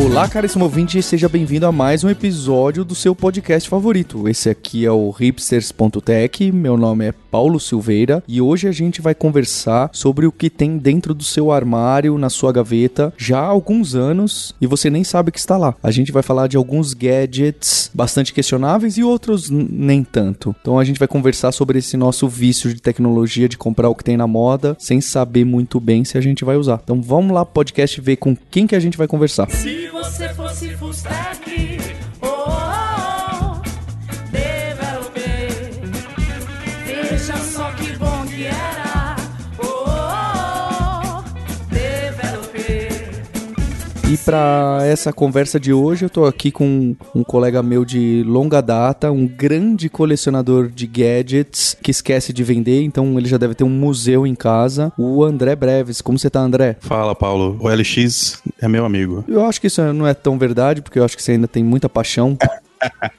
[0.00, 4.28] Olá, caríssimo ouvinte, seja bem-vindo a mais um episódio do seu podcast favorito.
[4.28, 9.14] Esse aqui é o hipsters.tech, meu nome é Paulo Silveira e hoje a gente vai
[9.14, 13.96] conversar sobre o que tem dentro do seu armário, na sua gaveta, já há alguns
[13.96, 15.74] anos e você nem sabe que está lá.
[15.82, 20.54] A gente vai falar de alguns gadgets bastante questionáveis e outros nem tanto.
[20.60, 24.04] Então a gente vai conversar sobre esse nosso vício de tecnologia de comprar o que
[24.04, 26.80] tem na moda sem saber muito bem se a gente vai usar.
[26.82, 29.50] Então vamos lá, podcast, ver com quem que a gente vai conversar.
[29.50, 31.78] Se você fosse full stack,
[32.22, 32.87] oh, oh,
[44.10, 48.62] E para essa conversa de hoje, eu tô aqui com um colega meu de longa
[48.62, 53.64] data, um grande colecionador de gadgets que esquece de vender, então ele já deve ter
[53.64, 56.00] um museu em casa, o André Breves.
[56.00, 56.78] Como você tá, André?
[56.80, 57.58] Fala, Paulo.
[57.60, 59.24] O LX é meu amigo.
[59.28, 61.62] Eu acho que isso não é tão verdade, porque eu acho que você ainda tem
[61.62, 62.38] muita paixão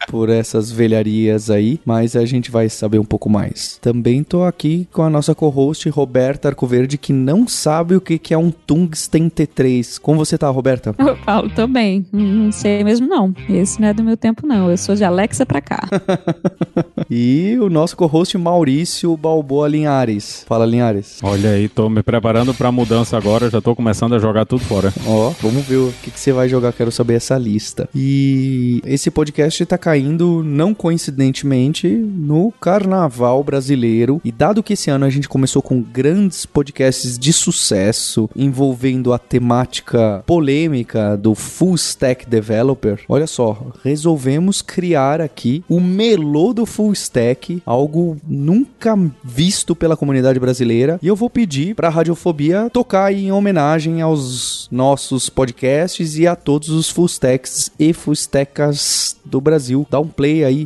[0.08, 3.78] por essas velharias aí, mas a gente vai saber um pouco mais.
[3.82, 8.34] Também tô aqui com a nossa co-host Roberta Arcoverde, que não sabe o que que
[8.34, 10.00] é um Tungsten T3.
[10.00, 10.92] Como você tá, Roberta?
[10.92, 12.06] Ô, Paulo, tô bem.
[12.12, 13.34] Não não sei mesmo, não.
[13.48, 14.70] Esse não é do meu tempo, não.
[14.70, 15.88] Eu sou de Alexa pra cá.
[17.12, 20.46] E o nosso co-host Maurício Balboa Linhares.
[20.48, 21.18] Fala, Linhares.
[21.24, 24.94] Olha aí, tô me preparando pra mudança agora, já tô começando a jogar tudo fora.
[25.08, 27.90] Ó, vamos ver o que, que você vai jogar, quero saber essa lista.
[27.96, 34.22] E esse podcast tá caindo, não coincidentemente, no Carnaval Brasileiro.
[34.23, 39.19] E dado que esse ano a gente começou com grandes podcasts de sucesso, envolvendo a
[39.19, 46.94] temática polêmica do Full Stack Developer, olha só, resolvemos criar aqui o melô do Full
[46.94, 51.00] Stack, algo nunca visto pela comunidade brasileira.
[51.02, 56.69] E eu vou pedir pra Radiofobia tocar em homenagem aos nossos podcasts e a todos
[56.69, 59.85] os Full Stacks e Full Stackers do Brasil.
[59.89, 60.63] Dá um play aí.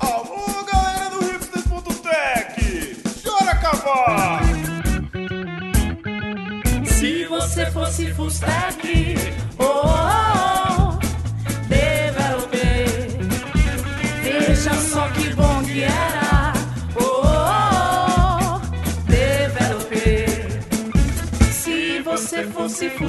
[0.00, 2.96] Alô, galera do hipster.tech!
[3.22, 4.42] Chora acabar!
[6.84, 9.14] Se você fosse full stack,
[9.58, 9.88] oh, oh,
[10.78, 10.98] oh,
[11.68, 12.86] developer,
[14.22, 16.52] veja só que bom que era,
[16.96, 18.60] oh, oh, oh,
[19.06, 20.60] developer.
[21.52, 23.08] Se você fosse full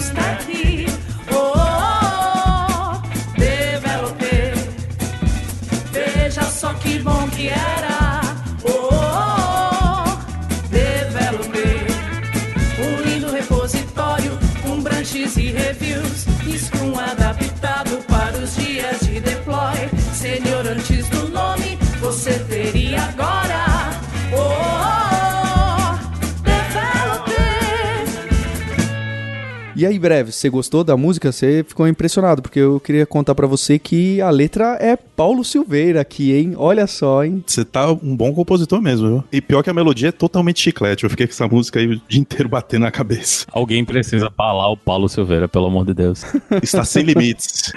[29.79, 31.31] E aí, breve, você gostou da música?
[31.31, 36.01] Você ficou impressionado, porque eu queria contar pra você que a letra é Paulo Silveira
[36.01, 36.53] aqui, hein?
[36.57, 37.41] Olha só, hein?
[37.47, 39.23] Você tá um bom compositor mesmo, viu?
[39.31, 41.05] E pior que a melodia é totalmente chiclete.
[41.05, 43.45] Eu fiquei com essa música aí o dia inteiro batendo na cabeça.
[43.53, 46.25] Alguém precisa falar o Paulo Silveira, pelo amor de Deus.
[46.61, 47.71] Está sem limites.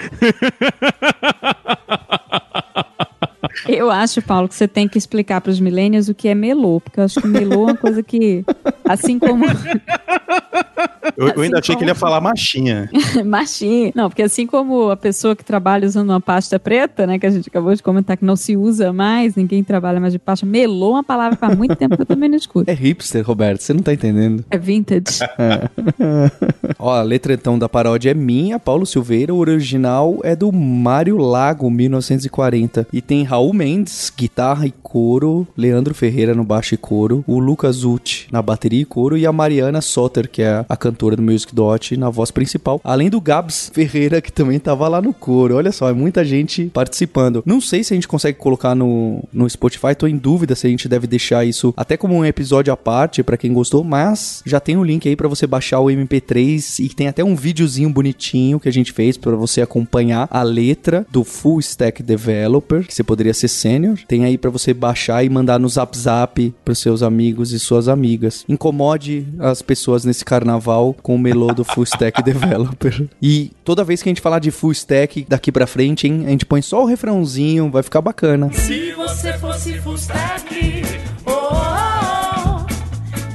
[3.67, 6.99] Eu acho, Paulo, que você tem que explicar pros millennials o que é melô, porque
[6.99, 8.43] eu acho que melô é uma coisa que,
[8.87, 9.45] assim como
[11.15, 12.89] Eu, eu ainda Assim achei que ele ia como- falar machinha.
[13.25, 13.91] machinho.
[13.95, 17.29] Não, porque assim como a pessoa que trabalha usando uma pasta preta, né, que a
[17.29, 20.89] gente acabou de comentar que não se usa mais, ninguém trabalha mais de pasta, melô
[20.91, 22.69] é uma palavra que faz muito tempo que eu também não escuto.
[22.69, 24.43] É hipster, Roberto, você não tá entendendo.
[24.49, 25.19] É vintage.
[26.79, 29.33] Ó, a letra então da paródia é minha, Paulo Silveira.
[29.33, 32.87] O original é do Mário Lago, 1940.
[32.91, 37.83] E tem Raul Mendes, guitarra e coro, Leandro Ferreira no baixo e coro, o Lucas
[37.83, 41.55] Uti na bateria e coro e a Mariana Soter, que é a cantora do Music
[41.55, 42.79] Dot, na voz principal.
[42.83, 45.55] Além do Gabs Ferreira, que também tava lá no coro.
[45.55, 47.41] Olha só, é muita gente participando.
[47.43, 50.69] Não sei se a gente consegue colocar no, no Spotify, tô em dúvida se a
[50.69, 54.59] gente deve deixar isso até como um episódio à parte pra quem gostou, mas já
[54.59, 58.59] tem um link aí pra você baixar o MP3 e tem até um videozinho bonitinho
[58.59, 63.03] que a gente fez pra você acompanhar a letra do Full Stack Developer, que você
[63.03, 63.97] poderia ser sênior.
[64.07, 67.87] Tem aí pra você baixar e mandar no Zap Zap pros seus amigos e suas
[67.87, 68.43] amigas.
[68.49, 73.07] Incomode as pessoas nesse carnaval com o melô do Full Stack Developer.
[73.21, 76.31] E toda vez que a gente falar de Full Stack daqui pra frente, hein, a
[76.31, 78.51] gente põe só o refrãozinho, vai ficar bacana.
[78.51, 80.83] Se você fosse full stack,
[81.25, 82.65] oh, oh, oh,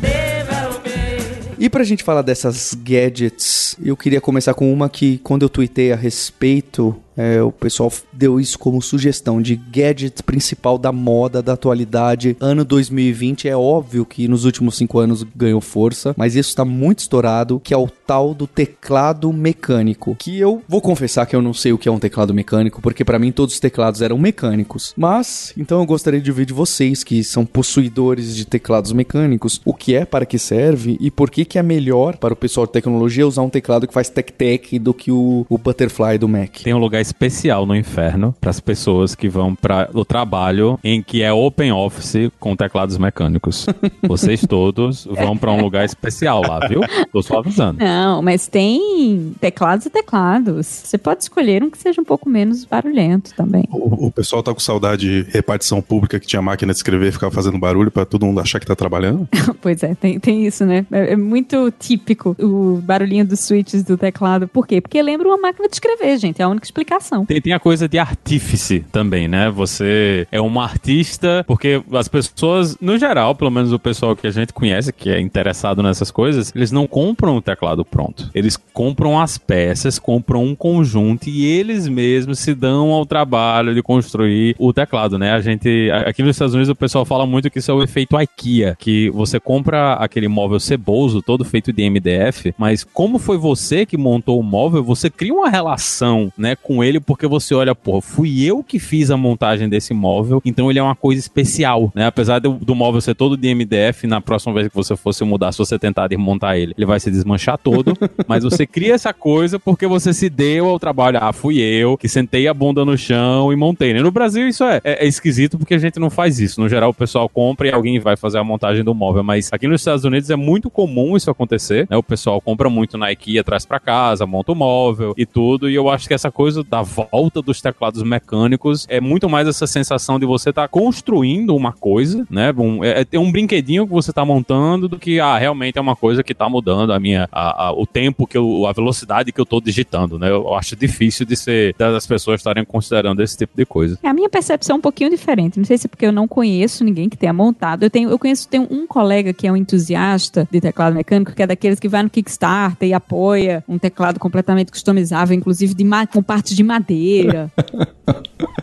[0.01, 1.55] developer.
[1.59, 5.93] E pra gente falar dessas gadgets, eu queria começar com uma que, quando eu tuitei
[5.93, 11.55] a respeito, É, o pessoal deu isso como sugestão de gadget principal da moda, da
[11.55, 12.37] atualidade.
[12.39, 17.01] Ano 2020 é óbvio que nos últimos cinco anos ganhou força, mas isso está muito
[17.01, 20.15] estourado, que é o tal do teclado mecânico.
[20.17, 23.05] Que eu vou confessar que eu não sei o que é um teclado mecânico, porque
[23.05, 24.95] para mim todos os teclados eram mecânicos.
[24.97, 29.75] Mas, então eu gostaria de ouvir de vocês que são possuidores de teclados mecânicos, o
[29.75, 32.73] que é, para que serve e por que que é melhor para o pessoal de
[32.73, 36.63] tecnologia usar um teclado que faz tec-tec do que o, o Butterfly do Mac.
[36.63, 41.03] Tem um lugar especial no inferno para as pessoas que vão para o trabalho em
[41.03, 43.67] que é open office com teclados mecânicos.
[44.07, 46.81] Vocês todos vão para um lugar especial lá, viu?
[47.13, 47.79] Tô só avisando.
[47.79, 50.67] Não, mas tem teclados e teclados.
[50.67, 53.65] Você pode escolher um que seja um pouco menos barulhento também.
[53.71, 57.13] O, o pessoal tá com saudade de repartição pública que tinha máquina de escrever e
[57.13, 59.29] ficava fazendo barulho pra todo mundo achar que tá trabalhando.
[59.61, 60.87] Pois é, tem, tem isso, né?
[60.93, 64.47] É, é muito típico o barulhinho dos switches do teclado.
[64.47, 64.81] Por quê?
[64.81, 66.41] Porque lembra uma máquina de escrever, gente.
[66.41, 66.98] É a única explicação.
[67.25, 69.51] Tem, tem a coisa de artífice também, né?
[69.51, 74.31] Você é um artista, porque as pessoas, no geral, pelo menos o pessoal que a
[74.31, 78.31] gente conhece, que é interessado nessas coisas, eles não compram o teclado pronto.
[78.35, 83.83] Eles compram as peças, compram um conjunto e eles mesmos se dão ao trabalho de
[83.83, 85.33] construir o teclado, né?
[85.33, 88.21] A gente, aqui nos Estados Unidos, o pessoal fala muito que isso é o efeito
[88.21, 93.85] IKEA, que você compra aquele móvel ceboso, todo feito de MDF, mas como foi você
[93.85, 98.01] que montou o móvel, você cria uma relação, né, com ele, porque você olha, pô,
[98.01, 102.07] fui eu que fiz a montagem desse móvel, então ele é uma coisa especial, né?
[102.07, 105.53] Apesar do, do móvel ser todo de MDF, na próxima vez que você fosse mudar,
[105.53, 107.93] se você tentar desmontar ele, ele vai se desmanchar todo,
[108.27, 111.19] mas você cria essa coisa porque você se deu ao trabalho.
[111.21, 113.93] Ah, fui eu que sentei a bunda no chão e montei.
[113.93, 114.01] né?
[114.01, 116.61] No Brasil isso é, é- é esquisito porque a gente não faz isso.
[116.61, 119.67] No geral, o pessoal compra e alguém vai fazer a montagem do móvel, mas aqui
[119.69, 121.97] nos Estados Unidos é muito comum isso acontecer, né?
[121.97, 125.75] O pessoal compra muito na IKEA, traz pra casa, monta o móvel e tudo, e
[125.75, 130.19] eu acho que essa coisa da volta dos teclados mecânicos é muito mais essa sensação
[130.19, 132.53] de você estar construindo uma coisa, né?
[132.57, 135.97] Um, é, é um brinquedinho que você tá montando do que, ah, realmente é uma
[135.97, 139.41] coisa que tá mudando a minha, a- a- o tempo que eu, a velocidade que
[139.41, 140.31] eu tô digitando, né?
[140.31, 143.99] Eu acho difícil de ser, das pessoas estarem considerando esse tipo de coisa.
[144.03, 145.59] A minha percepção é um pouquinho diferente.
[145.59, 147.83] Não sei se é porque eu não conheço ninguém que tenha montado.
[147.83, 151.47] Eu tenho, eu conheço um colega que é um entusiasta de teclado mecânico, que é
[151.47, 156.55] daqueles que vai no Kickstarter e apoia um teclado completamente customizável, inclusive de com parte
[156.59, 157.51] de madeira.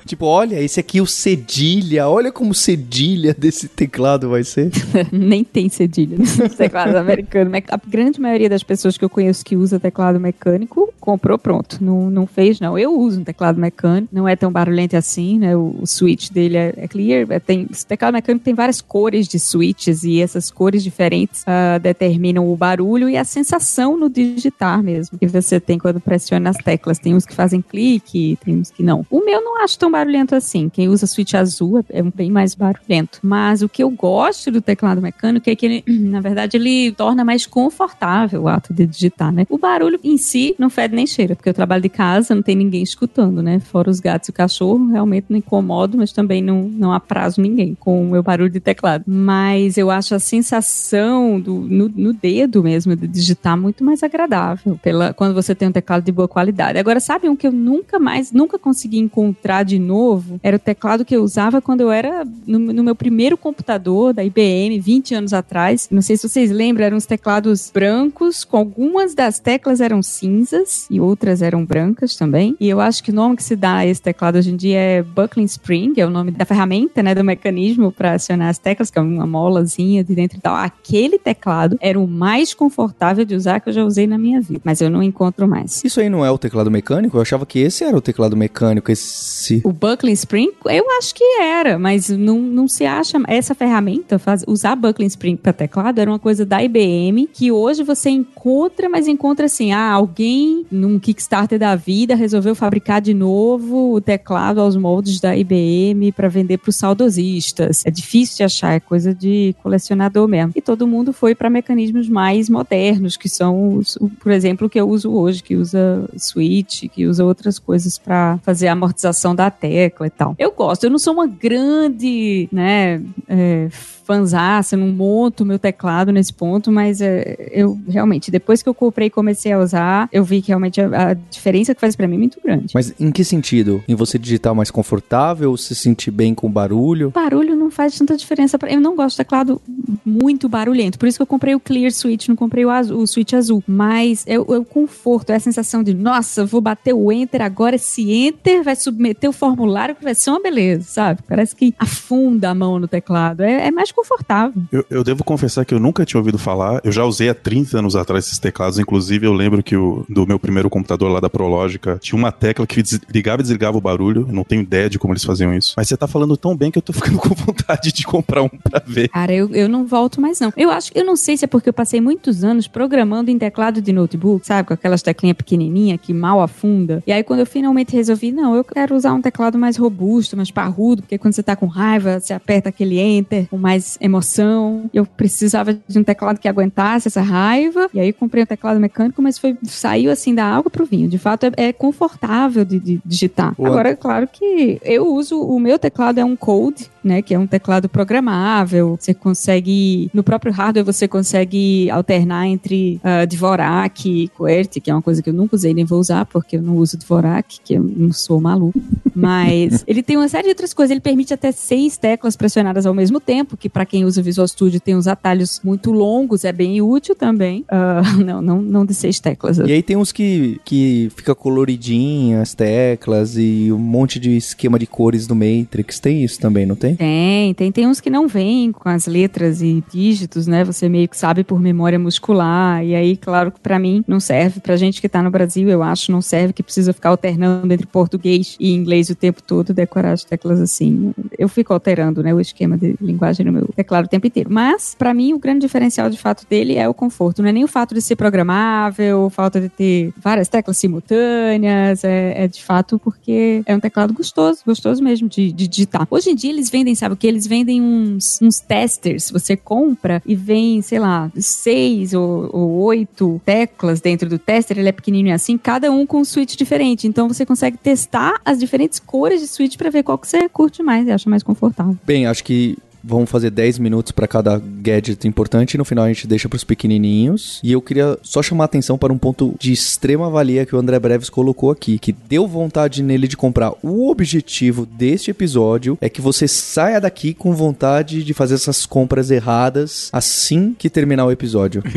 [0.06, 4.70] Tipo, olha, esse aqui é o cedilha, olha como cedilha desse teclado vai ser.
[5.12, 7.52] Nem tem cedilha nos teclados americanos.
[7.52, 11.84] Mas A grande maioria das pessoas que eu conheço que usa teclado mecânico comprou pronto.
[11.84, 12.78] Não, não fez, não.
[12.78, 15.56] Eu uso um teclado mecânico, não é tão barulhento assim, né?
[15.56, 17.26] O, o switch dele é, é clear.
[17.32, 21.80] é- tem, esse teclado mecânico tem várias cores de switches e essas cores diferentes ah,
[21.80, 26.58] determinam o barulho e a sensação no digitar mesmo que você tem quando pressiona as
[26.58, 27.00] teclas.
[27.00, 29.06] Tem uns que fazem clique, tem uns que não.
[29.10, 30.70] O meu não acho tão barulhento assim.
[30.70, 33.20] Quem usa switch azul é, é bem mais barulhento.
[33.22, 37.24] Mas o que eu gosto do teclado mecânico é que ele, na verdade, ele torna
[37.24, 39.46] mais confortável o ato de digitar, né?
[39.50, 42.56] O barulho em si não fede nem cheira, porque eu trabalho de casa, não tem
[42.56, 43.60] ninguém escutando, né?
[43.60, 47.76] Fora os gatos e o cachorro, realmente não incomodo, mas também não, não aprazo ninguém
[47.76, 49.04] com o meu barulho de teclado.
[49.08, 54.80] Mas eu acho a sensação do, no, no dedo mesmo de digitar muito mais agradável
[54.82, 56.80] pela, quando você tem um teclado de boa qualidade.
[56.80, 60.40] Agora, sabe um que eu nunca mais, nunca consegui encontrar de novo?
[60.44, 64.24] Era o teclado que eu usava quando eu era no, no meu primeiro computador da
[64.24, 65.88] IBM, 20 anos atrás.
[65.92, 70.88] Não sei se vocês lembram, eram os teclados brancos, com algumas das teclas eram cinzas
[70.90, 72.56] e outras eram brancas também.
[72.60, 74.80] E eu acho que o nome que se dá a esse teclado hoje em dia
[74.80, 78.90] é Buckling Spring, é o nome da ferramenta, né, do mecanismo para acionar as teclas,
[78.90, 80.56] que é uma molazinha de dentro e tal.
[80.56, 84.62] Aquele teclado era o mais confortável de usar que eu já usei na minha vida,
[84.64, 85.84] mas eu não encontro mais.
[85.84, 87.18] Isso aí não é o teclado mecânico?
[87.18, 89.62] Eu achava que esse era o teclado mecânico, esse...
[89.64, 93.18] O Buckling Spring, eu acho que era, mas não, não se acha.
[93.28, 97.84] Essa ferramenta, faz, usar Buckling Spring para teclado, era uma coisa da IBM que hoje
[97.84, 103.94] você encontra, mas encontra assim: ah, alguém num Kickstarter da vida resolveu fabricar de novo
[103.94, 107.84] o teclado aos moldes da IBM para vender para os saudosistas.
[107.86, 110.52] É difícil de achar, é coisa de colecionador mesmo.
[110.56, 114.80] E todo mundo foi para mecanismos mais modernos, que são, os, por exemplo, o que
[114.80, 119.50] eu uso hoje, que usa switch, que usa outras coisas para fazer a amortização da
[119.50, 120.36] tecla e tal.
[120.38, 123.70] Eu gosto, eu não sou uma grande, né, é,
[124.06, 129.08] fanzaça, não monto meu teclado nesse ponto, mas é, eu realmente, depois que eu comprei
[129.08, 132.16] e comecei a usar, eu vi que realmente a, a diferença que faz pra mim
[132.16, 132.72] é muito grande.
[132.74, 133.84] Mas em que sentido?
[133.88, 137.10] Em você digitar mais confortável, se sentir bem com barulho?
[137.12, 139.62] barulho não faz tanta diferença para eu não gosto de teclado
[140.06, 143.08] muito barulhento por isso que eu comprei o clear switch não comprei o, azul, o
[143.08, 146.94] switch azul mas é, o- é o conforto é a sensação de nossa vou bater
[146.94, 151.22] o enter agora esse enter vai submeter o formulário que vai ser uma beleza sabe
[151.28, 155.66] parece que afunda a mão no teclado é, é mais confortável Eu, eu devo confessar
[155.66, 156.82] que eu nunca tinha ouvido falar.
[156.84, 158.78] Eu já usei há 30 anos atrás esses teclados.
[158.78, 162.68] Inclusive, eu lembro que o, do meu primeiro computador lá da Prológica tinha uma tecla
[162.68, 164.26] que ligava e desligava o barulho.
[164.28, 165.74] Eu não tenho ideia de como eles faziam isso.
[165.78, 168.50] Mas você tá falando tão bem que eu tô ficando com vontade de comprar um
[168.50, 169.10] pra ver.
[169.10, 170.52] Cara, eu, eu não volto mais, não.
[170.58, 173.82] Eu acho, eu não sei se é porque eu passei muitos anos programando em teclado
[173.82, 174.68] de notebook, sabe?
[174.68, 177.04] Com aquelas teclinhas pequenininhas que mal afunda.
[177.08, 180.52] E aí, quando eu finalmente resolvi, não, eu quero usar um teclado mais robusto, mais
[180.52, 184.90] parrudo, porque quando você tá com raiva, você aperta aquele enter com mais emoção.
[184.94, 187.90] Eu precisava de um teclado que aguentasse essa raiva.
[187.94, 191.08] E aí, comprei um teclado mecânico, mas foi saiu assim da água pro vinho.
[191.10, 193.54] De fato, é, é confortável de, de digitar.
[193.58, 197.34] O- Agora, é claro que eu uso, o meu teclado é um Code, né, que
[197.34, 198.98] é um teclado programável.
[199.00, 204.94] Você consegue, no próprio hardware, você consegue alternar entre uh, Dvorak e QWERTY, que é
[204.96, 207.74] uma coisa que eu nunca usei nem vou usar, porque eu não uso Dvorak, que
[207.76, 208.80] eu não sou maluco.
[209.16, 210.92] Mas ele tem uma série de outras coisas.
[210.92, 214.48] Ele permite até seis teclas pressionadas ao mesmo tempo, que para quem usa o Visual
[214.48, 217.66] Studio tem uns atalhos muito longos, é bem útil também.
[217.68, 219.58] Ah, não, não, não de seis teclas.
[219.58, 224.80] E aí tem uns que, que fica coloridinho as teclas e um monte de esquema
[224.80, 226.00] de cores do Matrix.
[226.00, 226.96] Tem isso também, não tem?
[226.96, 230.64] Tem, tem, tem uns que não vêm com as letras e dígitos, né?
[230.64, 232.82] Você meio que sabe por memória muscular.
[232.82, 234.62] E aí, claro que pra mim não serve.
[234.62, 237.86] Pra gente que tá no Brasil, eu acho, não serve, que precisa ficar alternando entre
[237.86, 241.14] português e inglês o tempo todo, decorar as teclas assim.
[241.38, 244.52] Eu fico alterando, né, o esquema de linguagem no meu teclado o tempo inteiro.
[244.52, 247.42] Mas, pra mim, o grande diferencial de fato dele é o conforto.
[247.42, 252.04] Não é nem o fato de ser programável, fato de ter várias teclas simultâneas.
[252.04, 256.08] É, é de fato porque é um teclado gostoso, gostoso mesmo de, de digitar.
[256.10, 257.28] Hoje em dia eles vendem, sabe o que?
[257.28, 259.32] Eles vendem uns, uns testers.
[259.32, 264.78] Você compra e vem, sei lá, seis ou, ou oito teclas dentro do tester.
[264.78, 267.08] Ele é pequenininho assim, cada um com um switch diferente.
[267.08, 270.82] Então você consegue testar as diferentes cores de switch pra ver qual que você curte
[270.84, 271.98] mais e acha mais confortável.
[272.06, 276.08] Bem, acho que vamos fazer 10 minutos pra cada gadget importante e no final a
[276.08, 277.60] gente deixa pros pequenininhos.
[277.64, 280.80] E eu queria só chamar a atenção para um ponto de extrema valia que o
[280.80, 283.74] André Breves colocou aqui, que deu vontade nele de comprar.
[283.84, 289.30] O objetivo deste episódio é que você saia daqui com vontade de fazer essas compras
[289.30, 291.84] erradas assim que terminar o episódio.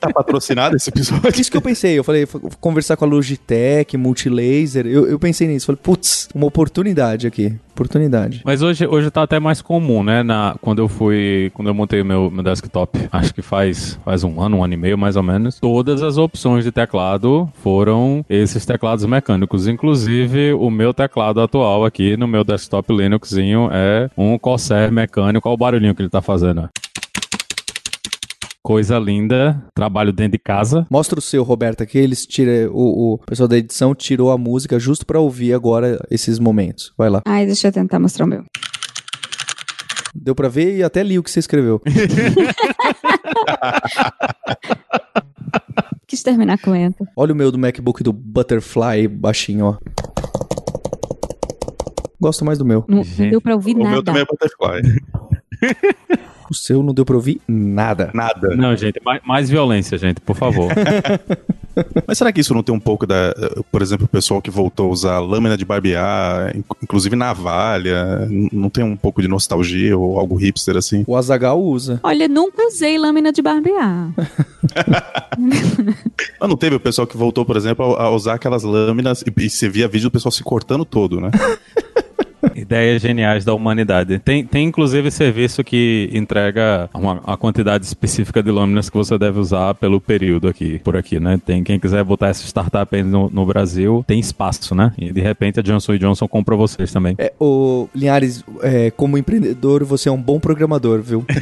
[0.00, 1.40] Tá patrocinado esse episódio?
[1.40, 5.46] Isso que eu pensei, eu falei, vou conversar com a Logitech, Multilaser, eu, eu pensei
[5.46, 8.42] nisso, falei, putz, uma oportunidade aqui, oportunidade.
[8.44, 10.11] Mas hoje, hoje tá até mais comum, né?
[10.20, 11.52] Na, quando eu fui.
[11.54, 14.74] Quando eu montei o meu, meu desktop, acho que faz, faz um ano, um ano
[14.74, 15.60] e meio mais ou menos.
[15.60, 19.68] Todas as opções de teclado foram esses teclados mecânicos.
[19.68, 25.48] Inclusive, o meu teclado atual aqui no meu desktop Linuxzinho é um Corsair mecânico.
[25.48, 26.68] Olha o barulhinho que ele tá fazendo.
[28.62, 30.86] Coisa linda, trabalho dentro de casa.
[30.88, 34.78] Mostra o seu, Roberto, aqui eles tira o, o pessoal da edição tirou a música
[34.78, 36.92] justo pra ouvir agora esses momentos.
[36.96, 37.22] Vai lá.
[37.26, 38.44] Ai, deixa eu tentar mostrar o meu.
[40.14, 41.80] Deu pra ver e até li o que você escreveu.
[46.06, 47.06] Quis terminar com enter.
[47.16, 49.78] Olha o meu do MacBook do Butterfly baixinho, ó.
[52.20, 52.84] Gosto mais do meu.
[52.86, 54.02] Não, Gente, deu pra ouvir O meu nada.
[54.04, 54.82] também é Butterfly.
[56.50, 58.10] O seu não deu pra ouvir nada.
[58.12, 58.54] Nada.
[58.54, 60.70] Não, gente, mais, mais violência, gente, por favor.
[62.06, 63.34] Mas será que isso não tem um pouco da.
[63.70, 68.68] Por exemplo, o pessoal que voltou a usar lâmina de barbear, inc- inclusive navalha, não
[68.68, 71.04] tem um pouco de nostalgia ou algo hipster assim?
[71.06, 71.98] O Azagal usa.
[72.02, 74.10] Olha, nunca usei lâmina de barbear.
[76.40, 79.32] Mas não teve o pessoal que voltou, por exemplo, a a usar aquelas lâminas e,
[79.44, 81.30] e você via vídeo do pessoal se cortando todo, né?
[82.54, 84.18] Ideias geniais da humanidade.
[84.18, 89.38] Tem, tem inclusive serviço que entrega uma, uma quantidade específica de lâminas que você deve
[89.38, 91.40] usar pelo período aqui, por aqui, né?
[91.44, 94.92] Tem quem quiser botar essa startup aí no, no Brasil, tem espaço, né?
[94.98, 97.14] E de repente a Johnson Johnson compra vocês também.
[97.18, 101.24] É, o Linhares, é, como empreendedor, você é um bom programador, viu?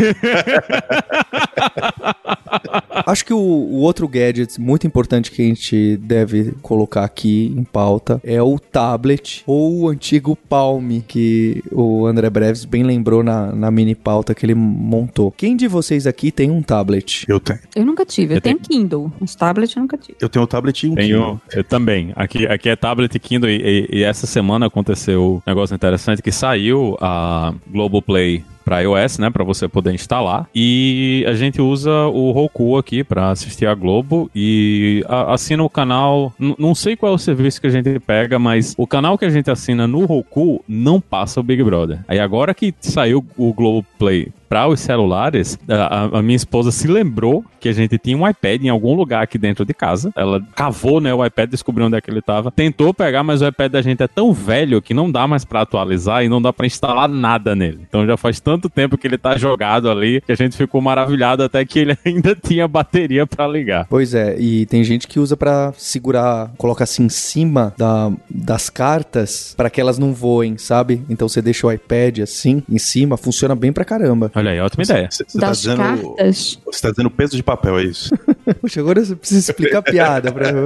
[3.10, 7.64] Acho que o, o outro gadget muito importante que a gente deve colocar aqui em
[7.64, 13.52] pauta é o tablet ou o antigo Palm, que o André Breves bem lembrou na,
[13.52, 15.30] na mini pauta que ele montou.
[15.32, 17.24] Quem de vocês aqui tem um tablet?
[17.28, 17.58] Eu tenho.
[17.74, 18.34] Eu nunca tive.
[18.34, 19.12] Eu, Eu tenho Kindle.
[19.20, 20.16] Uns tablets eu nunca tive.
[20.20, 21.06] Eu tenho o tablet e um Kindle.
[21.18, 22.12] Tenho, eu também.
[22.14, 23.56] Aqui, aqui é tablet Kindle e,
[23.90, 29.30] e- e essa semana aconteceu um negócio interessante que saiu a Globoplay para iOS, né,
[29.30, 30.48] para você poder instalar.
[30.54, 35.68] E a gente usa o Roku aqui para assistir a Globo e a- assina o
[35.68, 36.32] canal.
[36.38, 39.30] Não sei qual é o serviço que a gente pega, mas o canal que a
[39.30, 41.98] gente assina no Roku não passa o Big Brother.
[42.06, 46.88] Aí agora que saiu o Globo Play para os celulares, a, a- minha esposa se
[46.88, 50.12] lembrou que a gente tinha um iPad em algum lugar aqui dentro de casa.
[50.16, 52.50] Ela cavou, né, o iPad, descobriu onde é que ele tava.
[52.50, 55.61] Tentou pegar, mas o iPad da gente é tão velho que não dá mais para
[55.61, 57.80] atualizar e não dá para instalar nada nele.
[57.88, 61.45] Então já faz tanto tempo que ele tá jogado ali que a gente ficou maravilhado
[61.45, 63.87] até que ele ainda tinha bateria para ligar.
[63.88, 68.69] Pois é, e tem gente que usa pra segurar, coloca assim em cima da, das
[68.69, 71.02] cartas pra que elas não voem, sabe?
[71.09, 74.30] Então você deixa o iPad assim em cima, funciona bem pra caramba.
[74.40, 75.09] Olha aí, ótima ideia.
[75.11, 75.76] Você tá Das dizendo.
[75.76, 76.59] cartas.
[76.64, 78.11] Você tá dizendo peso de papel, é isso?
[78.61, 80.64] Poxa, agora você precisa explicar a piada pra eu.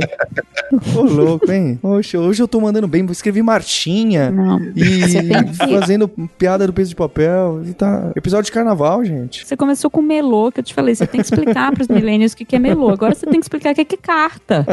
[0.96, 1.76] Ô, louco, hein?
[1.82, 4.60] Poxa, hoje eu tô mandando bem, escrevi marchinha Não.
[4.76, 5.00] e
[5.80, 6.06] fazendo
[6.38, 7.62] piada do peso de papel.
[7.66, 8.12] E tá.
[8.14, 9.44] Episódio de carnaval, gente.
[9.44, 10.94] Você começou com melô, que eu te falei.
[10.94, 12.90] Você tem que explicar pros millennials o que que é melô.
[12.90, 14.64] Agora você tem que explicar o que é que é carta.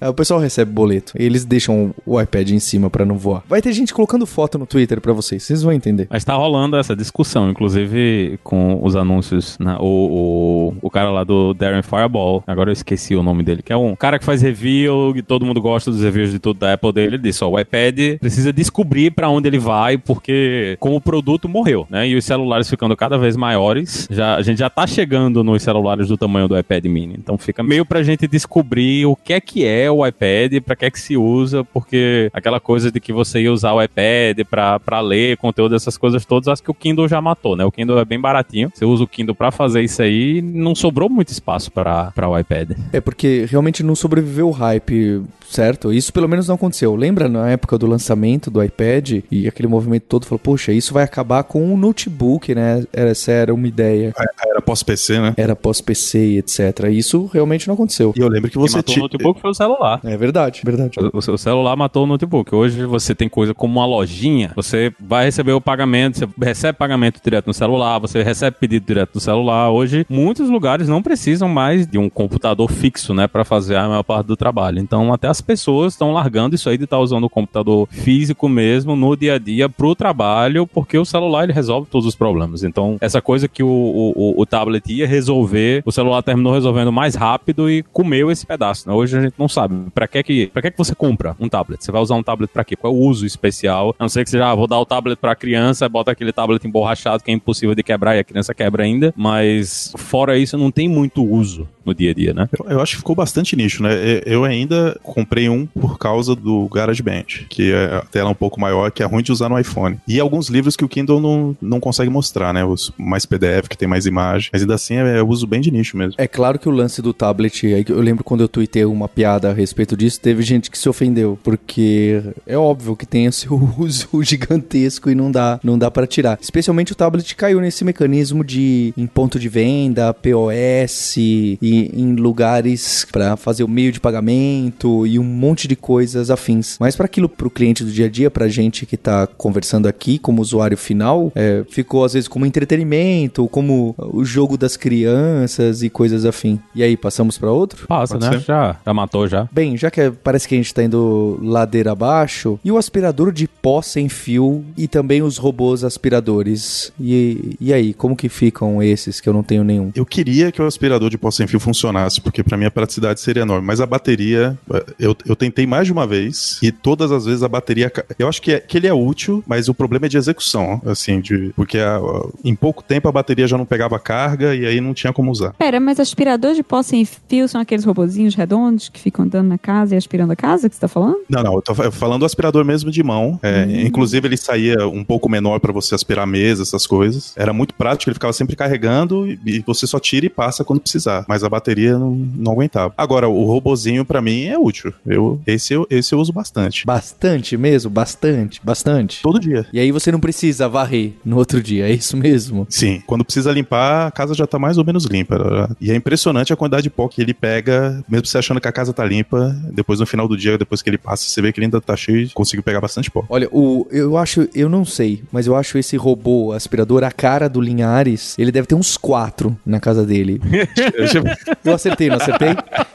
[0.00, 1.12] Aí o pessoal recebe boleto.
[1.16, 3.44] E eles deixam o iPad em cima pra não voar.
[3.48, 6.08] Vai ter gente colocando foto no Twitter pra vocês, vocês vão entender.
[6.10, 9.76] Mas tá rolando essa discussão, inclusive com os anúncios, né?
[9.78, 13.72] O, o, o cara lá do Darren Fireball, agora eu esqueci o nome dele, que
[13.72, 16.72] é um cara que faz review e todo mundo gosta dos reviews de tudo da
[16.74, 17.16] Apple dele.
[17.16, 21.48] Ele disse: ó, o iPad precisa descobrir pra onde ele vai, porque como o produto
[21.48, 22.08] morreu, né?
[22.08, 26.08] E os celulares ficando cada vez maiores, já, a gente já tá chegando nos celulares
[26.08, 27.14] do tamanho do iPad mini.
[27.18, 30.84] Então fica meio pra gente descobrir o que é que é o iPad, pra que
[30.84, 35.00] é que se usa, porque aquela coisa de que você ia usar o iPad pra
[35.00, 37.64] ler conteúdo, essas coisas todas, acho que o Kindle já matou, né?
[37.64, 38.70] O Kindle é bem baratinho.
[38.72, 42.72] Você usa o Kindle pra fazer isso aí não sobrou muito espaço pra o iPad.
[42.92, 45.92] É porque realmente não sobreviveu o hype, certo?
[45.92, 46.94] Isso pelo menos não aconteceu.
[46.94, 51.02] Lembra na época do lançamento do iPad e aquele movimento todo falou, poxa, isso vai
[51.04, 52.84] acabar com o notebook, né?
[52.92, 54.14] Era- Essa era uma ideia.
[54.46, 55.34] Era pós-PC, né?
[55.36, 56.86] Era pós-PC e etc.
[56.90, 58.12] Isso realmente não aconteceu.
[58.16, 59.02] E eu lembro que O que você matou o tinha.
[59.02, 60.00] notebook foi o celular.
[60.04, 60.96] É verdade, verdade.
[61.00, 62.54] O, o celular matou o notebook.
[62.54, 67.20] Hoje você tem coisa como uma lojinha, você vai receber o pagamento, você recebe pagamento
[67.22, 69.70] direto no celular, você recebe pedido direto no celular.
[69.70, 74.02] Hoje, muitos lugares não precisam mais de um computador fixo, né, para fazer a maior
[74.02, 74.78] parte do trabalho.
[74.78, 78.94] Então, até as pessoas estão largando isso aí de estar usando o computador físico mesmo
[78.94, 82.62] no dia a dia pro trabalho, porque o celular ele resolve todos os problemas.
[82.62, 87.14] Então, essa coisa que o, o, o- tablet ia resolver, o celular terminou resolvendo mais
[87.14, 88.88] rápido e comeu esse pedaço.
[88.88, 88.94] né?
[88.94, 91.82] Hoje a gente não sabe para que que, para que que você compra um tablet?
[91.84, 92.76] Você vai usar um tablet para quê?
[92.76, 93.94] Qual é o uso especial?
[93.98, 96.66] A não ser que seja, ah, vou dar o tablet para criança, bota aquele tablet
[96.66, 100.70] emborrachado que é impossível de quebrar e a criança quebra ainda, mas fora isso não
[100.70, 102.48] tem muito uso no dia a dia, né?
[102.58, 103.90] Eu, eu acho que ficou bastante nicho, né?
[104.24, 108.90] Eu ainda comprei um por causa do GarageBand, que é a tela um pouco maior,
[108.90, 109.98] que é ruim de usar no iPhone.
[110.06, 112.64] E alguns livros que o Kindle não, não consegue mostrar, né?
[112.64, 114.50] Os mais PDF, que tem mais imagem.
[114.52, 116.14] Mas ainda assim é, é uso bem de nicho mesmo.
[116.18, 119.52] É claro que o lance do tablet, eu lembro quando eu tuitei uma piada a
[119.52, 124.08] respeito disso, teve gente que se ofendeu, porque é óbvio que tem o seu uso
[124.22, 126.38] gigantesco e não dá, não dá para tirar.
[126.40, 133.06] Especialmente o tablet caiu nesse mecanismo de em ponto de venda, POS e em lugares
[133.10, 136.76] para fazer o meio de pagamento e um monte de coisas afins.
[136.80, 140.18] Mas para aquilo pro cliente do dia a dia, pra gente que tá conversando aqui
[140.18, 145.90] como usuário final, é, ficou às vezes como entretenimento, como o jogo das crianças e
[145.90, 146.58] coisas afim.
[146.74, 147.86] E aí, passamos pra outro?
[147.86, 148.38] Passa, Pode né?
[148.38, 148.46] ser.
[148.46, 149.48] Já, já matou já.
[149.52, 153.32] Bem, já que é- parece que a gente tá indo ladeira abaixo, e o aspirador
[153.32, 156.92] de pó sem fio e também os robôs aspiradores.
[157.00, 159.90] E, e aí, como que ficam esses que eu não tenho nenhum?
[159.94, 163.20] Eu queria que o aspirador de pó sem fio funcionasse, porque pra mim a praticidade
[163.20, 163.66] seria enorme.
[163.66, 164.58] Mas a bateria,
[164.98, 167.92] eu, eu tentei mais de uma vez e todas as vezes a bateria.
[168.18, 171.20] Eu acho que, é, que ele é útil, mas o problema é de execução, assim,
[171.20, 172.00] de, porque a-
[172.44, 175.52] em pouco tempo a bateria já não pegava carga e aí não tinha como usar.
[175.54, 179.58] Pera, mas aspirador de pó sem fio são aqueles robozinhos redondos que ficam andando na
[179.58, 181.18] casa e aspirando a casa que você tá falando?
[181.28, 183.38] Não, não, eu tô fa- falando do aspirador mesmo de mão.
[183.42, 187.32] É, Inclusive, ele saía um pouco menor pra você aspirar a mesa, essas coisas.
[187.36, 190.80] Era muito prático, ele ficava sempre carregando e, e você só tira e passa quando
[190.80, 191.24] precisar.
[191.28, 192.94] Mas a bateria não, não aguentava.
[192.96, 194.92] Agora, o robozinho pra mim é útil.
[195.06, 196.86] Eu, esse, eu, esse eu uso bastante.
[196.86, 197.90] Bastante mesmo?
[197.90, 198.60] Bastante?
[198.62, 199.22] Bastante?
[199.22, 199.66] Todo dia.
[199.72, 202.66] E aí você não precisa varrer no outro dia, é isso mesmo?
[202.68, 205.76] Sim, quando precisa limpar, a casa já tá mais ou menos limpa.
[205.80, 208.72] E é impressionante a quantidade de pó que ele pega, mesmo você achando que a
[208.72, 211.58] casa tá limpa, depois no final do dia, depois que ele passa, você vê que
[211.58, 213.24] ele ainda tá cheio e conseguiu pegar bastante pó.
[213.28, 217.48] Olha, o, eu acho, eu não sei, mas eu acho esse robô aspirador, a cara
[217.48, 220.40] do Linhares, ele deve ter uns quatro na casa dele.
[221.64, 222.50] Eu acertei, não acertei?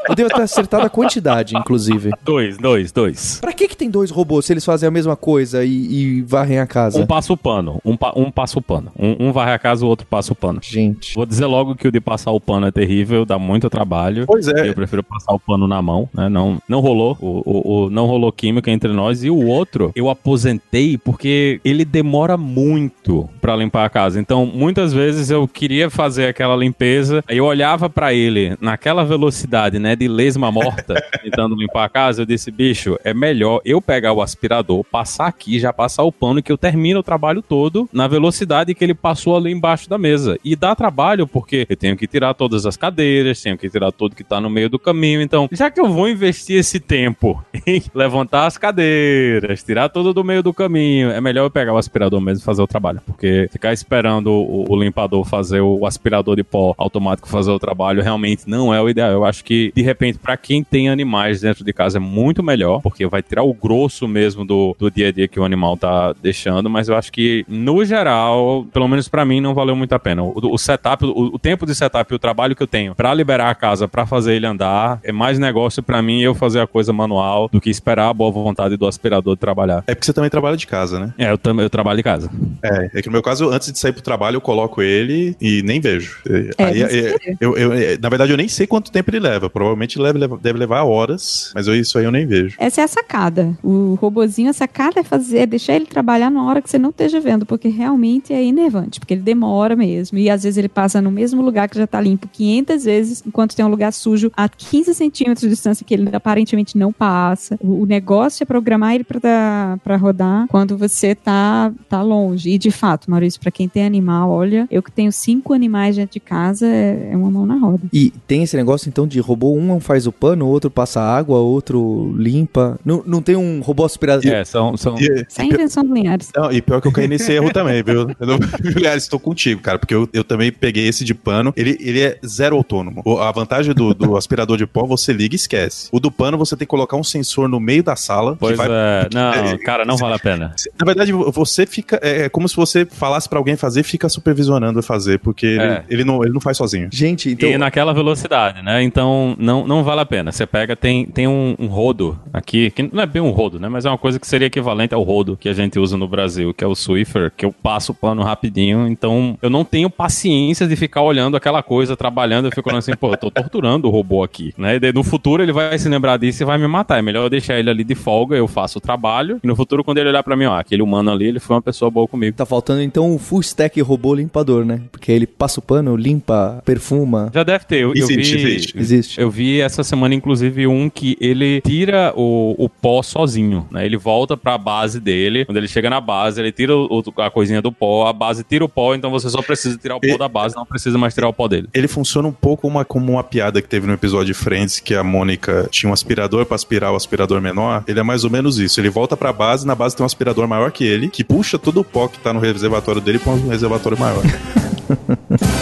[0.08, 2.12] Eu devo ter acertado a quantidade, inclusive.
[2.23, 3.39] Dois, dois, dois.
[3.41, 6.60] Pra que que tem dois robôs se eles fazem a mesma coisa e, e varrem
[6.60, 6.99] a casa?
[6.99, 8.91] Um passa o pano, um, pa- um passa o pano.
[8.97, 10.60] Um, um varre a casa, o outro passa o pano.
[10.62, 11.15] Gente.
[11.15, 14.25] Vou dizer logo que o de passar o pano é terrível, dá muito trabalho.
[14.27, 14.69] Pois é.
[14.69, 16.29] Eu prefiro passar o pano na mão, né?
[16.29, 17.17] Não, não rolou.
[17.19, 19.23] O, o- o- não rolou química entre nós.
[19.23, 24.19] E o outro, eu aposentei porque ele demora muito pra limpar a casa.
[24.19, 29.80] Então, muitas vezes eu queria fazer aquela limpeza, aí eu olhava pra ele naquela velocidade,
[29.80, 32.21] né, de lesma morta, tentando limpar a casa.
[32.21, 36.41] Eu disse, bicho, é melhor eu pegar o aspirador, passar aqui, já passar o pano,
[36.41, 40.38] que eu termino o trabalho todo na velocidade que ele passou ali embaixo da mesa.
[40.43, 44.15] E dá trabalho porque eu tenho que tirar todas as cadeiras, tenho que tirar tudo
[44.15, 45.21] que tá no meio do caminho.
[45.21, 50.24] Então, já que eu vou investir esse tempo em levantar as cadeiras, tirar tudo do
[50.24, 53.02] meio do caminho, é melhor eu pegar o aspirador mesmo e fazer o trabalho.
[53.06, 58.02] Porque ficar esperando o, o limpador fazer o aspirador de pó automático fazer o trabalho
[58.02, 59.11] realmente não é o ideal.
[59.11, 62.81] Eu acho que, de repente, pra quem tem animais dentro de casa é muito melhor,
[62.81, 66.13] porque vai tirar o grosso mesmo do, do dia a dia que o animal tá
[66.21, 69.99] deixando, mas eu acho que, no geral, pelo menos pra mim, não valeu muito a
[69.99, 70.23] pena.
[70.23, 73.13] O, o setup, o, o tempo de setup e o trabalho que eu tenho pra
[73.13, 76.67] liberar a casa, pra fazer ele andar, é mais negócio pra mim eu fazer a
[76.67, 79.83] coisa manual do que esperar a boa vontade do aspirador de trabalhar.
[79.88, 81.13] É porque você também trabalha de casa, né?
[81.17, 82.29] É, eu, tam- eu trabalho em casa.
[82.63, 85.61] É, é que no meu caso, antes de sair pro trabalho, eu coloco ele e
[85.63, 86.17] nem vejo.
[86.57, 87.38] É, Aí, é, vê.
[87.39, 89.49] eu, eu- é, na verdade, eu nem sei quanto tempo ele leva.
[89.49, 92.56] Provavelmente leva- deve levar horas, mas eu- isso aí eu nem vejo.
[92.60, 93.58] Essa é a sacada.
[93.63, 96.89] O robozinho, a sacada é fazer, é deixar ele trabalhar na hora que você não
[96.89, 100.17] esteja vendo, porque realmente é enervante, porque ele demora mesmo.
[100.17, 103.56] E às vezes ele passa no mesmo lugar que já tá limpo 500 vezes, enquanto
[103.56, 107.58] tem um lugar sujo a 15 centímetros de distância que ele aparentemente não passa.
[107.62, 112.49] O, negócio é programar ele pra, pra rodar quando você tá, tá longe.
[112.49, 116.13] E de fato, Maurício, pra quem tem animal, olha, eu que tenho cinco animais dentro
[116.13, 117.84] de casa, é, é uma mão na roda.
[117.93, 121.37] E tem esse negócio então de robô, um faz o pano, o outro passa água,
[121.39, 122.79] o outro limpa.
[122.85, 124.31] Não, não tem um robô aspirador.
[124.31, 124.75] É, são.
[124.77, 124.95] são...
[124.99, 126.29] E, Essa é a invenção do Linhares.
[126.35, 128.07] não, e pior que eu caí nesse erro também, viu?
[128.19, 128.37] Não,
[128.75, 131.53] Aliás, estou contigo, cara, porque eu, eu também peguei esse de pano.
[131.55, 133.03] Ele, ele é zero autônomo.
[133.19, 135.89] A vantagem do, do aspirador de pó, você liga e esquece.
[135.91, 138.35] O do pano, você tem que colocar um sensor no meio da sala.
[138.39, 139.09] Pois vai- é.
[139.13, 140.53] Não, cara, não vale a pena.
[140.79, 141.99] Na verdade, você fica.
[142.01, 145.83] É como se você falasse pra alguém fazer, fica supervisionando fazer, porque ele, É.
[145.89, 146.89] ele não, ele não faz sozinho.
[146.91, 147.49] Gente, então.
[147.49, 148.84] e naquela velocidade, né?
[148.84, 150.31] Então não, não vale a pena.
[150.31, 153.67] Você pega, tem, tem um, um rodo aqui, que não é bem um rodo, né?
[153.67, 156.53] Mas é uma coisa que seria equivalente ao rodo que a gente usa no Brasil,
[156.53, 158.88] que é o Swiffer, que eu passo o pano rapidinho.
[158.88, 162.45] Então eu não tenho paciência de ficar olhando aquela coisa, trabalhando.
[162.45, 164.75] Eu fico olhando assim, pô, eu tô torturando o robô aqui, né?
[164.75, 166.99] E daí, no futuro ele vai se lembrar disso e vai me matar.
[166.99, 169.39] É melhor eu deixar ele ali de folga, eu faço o trabalho.
[169.43, 171.62] E no futuro, quando ele olhar pra mim, ó, aquele humano ali, ele foi uma
[171.62, 172.36] pessoa boa comigo.
[172.36, 174.81] Tá faltando então o full stack robô limpador, né?
[174.91, 177.31] Porque ele passa o pano, limpa, perfuma.
[177.34, 177.74] Já deve ter.
[177.79, 178.77] Eu, eu Existe, vi, existe.
[178.77, 179.21] Existe.
[179.21, 183.85] Eu vi essa semana, inclusive, um que ele tira o, o pó sozinho, né?
[183.85, 185.45] Ele volta pra base dele.
[185.45, 188.63] Quando ele chega na base, ele tira o- a coisinha do pó, a base tira
[188.63, 191.27] o pó, então você só precisa tirar o pó da base, não precisa mais tirar
[191.27, 191.67] o pó dele.
[191.73, 194.93] Ele funciona um pouco uma, como uma piada que teve no episódio de Friends, que
[194.95, 197.83] a Mônica tinha um aspirador pra aspirar o aspirador menor.
[197.88, 198.79] Ele é mais ou menos isso.
[198.79, 201.79] Ele volta pra base, na base tem um aspirador maior que ele, que puxa todo
[201.79, 204.23] o pó que tá no reservatório dele pra um reservatório maior.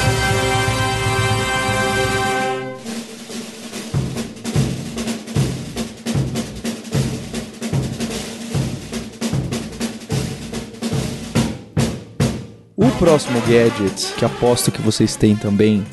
[13.04, 15.86] próximo gadget, que aposto que vocês têm também,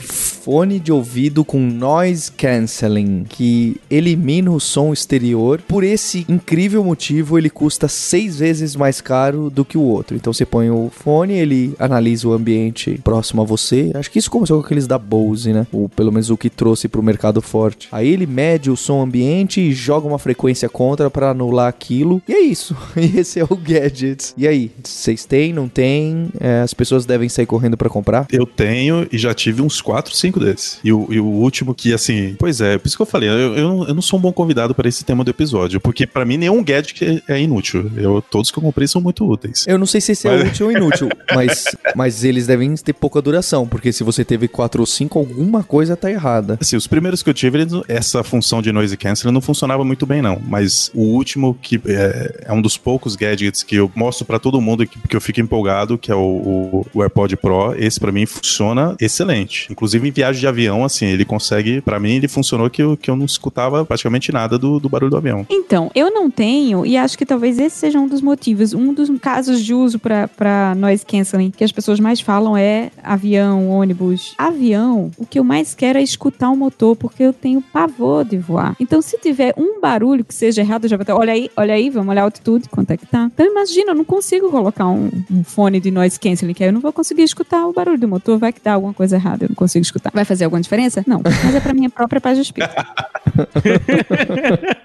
[0.43, 5.61] fone de ouvido com noise cancelling, que elimina o som exterior.
[5.69, 10.17] Por esse incrível motivo, ele custa seis vezes mais caro do que o outro.
[10.17, 13.91] Então você põe o fone, ele analisa o ambiente próximo a você.
[13.95, 15.67] Acho que isso começou com aqueles da Bose, né?
[15.71, 17.89] Ou pelo menos o que trouxe pro mercado forte.
[17.93, 22.23] Aí ele mede o som ambiente e joga uma frequência contra para anular aquilo.
[22.27, 22.77] E é isso.
[23.01, 24.35] E esse é o gadget.
[24.37, 26.29] E aí, vocês têm, não têm?
[26.39, 28.27] É, as pessoas devem sair correndo para comprar?
[28.31, 30.79] Eu tenho e já tive uns 4, 5 desses.
[30.83, 33.57] E o, e o último que, assim, pois é, por isso que eu falei, eu,
[33.57, 36.25] eu, não- eu não sou um bom convidado para esse tema do episódio, porque pra
[36.25, 37.91] mim nenhum gadget é, é inútil.
[37.97, 39.65] Eu, todos que eu comprei são muito úteis.
[39.69, 42.93] Eu não sei se esse é Mas- útil ou inútil, mas, mas eles devem ter
[42.93, 46.59] pouca duração, porque se você teve 4 ou 5, alguma coisa tá errada.
[46.61, 50.07] Assim, os primeiros que eu tive, eles essa função de noise canceling não funcionava muito
[50.07, 50.41] bem, não.
[50.47, 54.61] Mas o último, que é, é um dos poucos gadgets que eu mostro pra todo
[54.61, 58.11] mundo que, que eu fico empolgado, que é o, o- o AirPod Pro, esse pra
[58.13, 59.67] mim funciona excelente.
[59.71, 63.11] Inclusive em viagem de avião, assim, ele consegue, pra mim, ele funcionou que eu, que
[63.11, 65.47] eu não escutava praticamente nada do, do barulho do avião.
[65.49, 68.75] Então, eu não tenho, e acho que talvez esse seja um dos motivos.
[68.75, 73.71] Um dos casos de uso para noise canceling que as pessoas mais falam é avião,
[73.71, 74.35] ônibus.
[74.37, 78.37] Avião, o que eu mais quero é escutar o motor, porque eu tenho pavor de
[78.37, 78.77] voar.
[78.79, 81.13] Então, se tiver um barulho que seja errado, já vou ter.
[81.13, 83.31] Olha aí, olha aí, vamos olhar a altitude, quanto é que tá.
[83.33, 86.75] Então, imagina, eu não consigo colocar um, um fone de noise canceling, que aí eu
[86.75, 89.49] não vou conseguir escutar o barulho do motor, vai que dá alguma coisa errada, eu
[89.49, 90.10] não consigo escutar.
[90.13, 91.05] Vai fazer alguma diferença?
[91.07, 92.75] Não, mas é pra minha própria paz de espírito.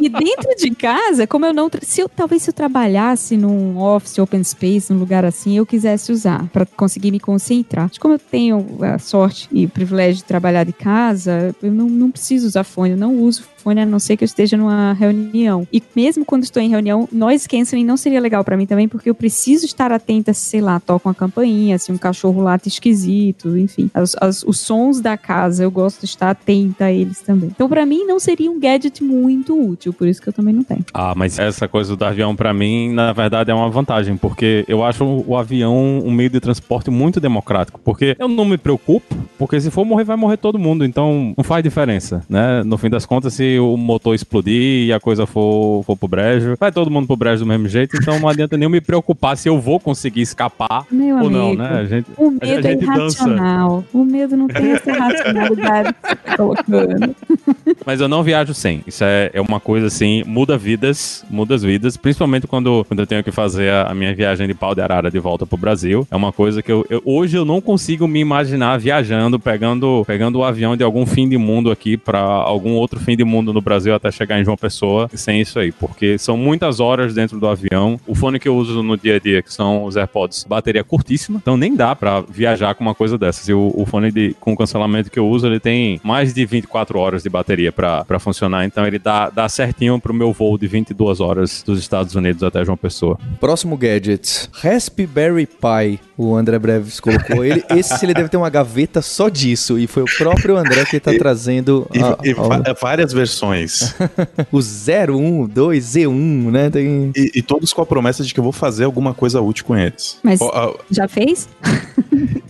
[0.00, 1.70] E dentro de casa, como eu não.
[1.82, 6.12] Se eu, talvez se eu trabalhasse num office, open space, num lugar assim, eu quisesse
[6.12, 7.88] usar para conseguir me concentrar.
[7.88, 11.88] Mas como eu tenho a sorte e o privilégio de trabalhar de casa, eu não,
[11.88, 14.92] não preciso usar fone, eu não uso fone a não ser que eu esteja numa
[14.92, 15.66] reunião.
[15.72, 19.08] E mesmo quando estou em reunião, noise canceling não seria legal para mim também, porque
[19.08, 23.56] eu preciso estar atenta se, sei lá, toca uma campainha, se um cachorro late esquisito,
[23.56, 23.90] enfim.
[23.94, 27.50] As- as- os sons da casa, eu gosto de estar atenta a eles também.
[27.54, 30.62] Então, para mim, não seria um gadget muito útil, por isso que eu também não
[30.62, 30.84] tenho.
[30.92, 34.84] Ah, mas essa coisa do avião pra mim, na verdade, é uma vantagem, porque eu
[34.84, 35.74] acho o avião
[36.04, 40.04] um meio de transporte muito democrático, porque eu não me preocupo, porque se for morrer,
[40.04, 42.62] vai morrer todo mundo, então não faz diferença, né?
[42.64, 46.56] No fim das contas, se o motor explodir e a coisa for, for pro brejo,
[46.58, 49.48] vai todo mundo pro brejo do mesmo jeito, então não adianta nem me preocupar se
[49.48, 51.68] eu vou conseguir escapar Meu ou amigo, não, né?
[51.80, 52.96] A gente, o a medo é gente dança.
[53.24, 53.84] irracional.
[53.92, 57.16] O medo não tem essa racionalidade que você tá colocando.
[57.86, 58.82] Mas eu não viajo sem.
[58.86, 63.06] Isso é, é uma coisa assim, muda vidas, muda as vidas, principalmente quando, quando eu
[63.06, 66.06] tenho que fazer a, a minha viagem de pau de arara de volta pro Brasil.
[66.10, 70.38] É uma coisa que eu, eu- hoje eu não consigo me imaginar viajando, pegando, pegando
[70.38, 73.60] o avião de algum fim de mundo aqui pra algum outro fim de mundo no
[73.60, 77.46] Brasil até chegar em João Pessoa sem isso aí, porque são muitas horas dentro do
[77.46, 77.98] avião.
[78.06, 81.38] O fone que eu uso no dia a dia, que são os AirPods, bateria curtíssima,
[81.40, 83.48] então nem dá pra viajar com uma coisa dessas.
[83.48, 86.98] E o, o fone de, com cancelamento que eu uso, ele tem mais de 24
[86.98, 90.66] horas de bateria pra pra funcionar, então ele dá, dá certinho pro meu voo de
[90.66, 93.18] 22 horas dos Estados Unidos até João Pessoa.
[93.40, 94.48] Próximo gadget.
[94.52, 96.00] Raspberry Pi.
[96.16, 97.64] O André Breves colocou ele.
[97.76, 99.78] Esse ele deve ter uma gaveta só disso.
[99.78, 103.33] E foi o próprio André que tá trazendo E, a- e a- várias versões.
[104.52, 106.70] o 01, 2, Z1, né?
[106.70, 107.12] Tem...
[107.16, 109.76] e, e todos com a promessa de que eu vou fazer alguma coisa útil com
[109.76, 110.18] eles.
[110.22, 111.48] Mas Ó, a- já fez?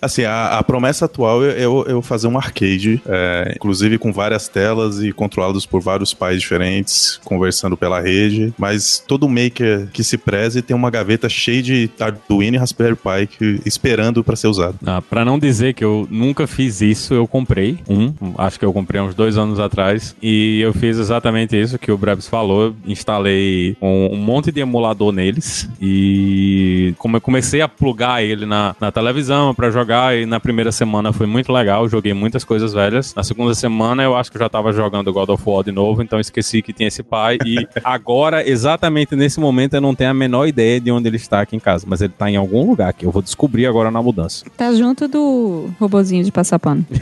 [0.01, 4.49] Assim, a, a promessa atual é eu, eu fazer um arcade, é, inclusive com várias
[4.49, 8.53] telas e controlados por vários pais diferentes, conversando pela rede.
[8.59, 13.27] Mas todo maker que se preze tem uma gaveta cheia de Arduino e Raspberry Pi
[13.27, 14.79] que- esperando para ser usado.
[14.85, 18.12] Ah, pra não dizer que eu nunca fiz isso, eu comprei um.
[18.37, 20.14] Acho que eu comprei uns dois anos atrás.
[20.23, 22.62] E eu fiz exatamente isso que o Brebs falou.
[22.62, 25.68] Eu instalei um, um monte de emulador neles.
[25.80, 30.16] E como eu comecei a plugar ele na, na televisão pra jogar.
[30.16, 31.88] E na primeira semana foi muito legal.
[31.88, 33.14] Joguei muitas coisas velhas.
[33.14, 36.02] Na segunda semana eu acho que eu já tava jogando God of War de novo.
[36.02, 37.38] Então esqueci que tinha esse pai.
[37.44, 41.40] E agora, exatamente nesse momento, eu não tenho a menor ideia de onde ele está
[41.40, 41.87] aqui em casa.
[41.88, 44.44] Mas ele tá em algum lugar que eu vou descobrir agora na mudança.
[44.56, 46.84] Tá junto do robozinho de passar pano.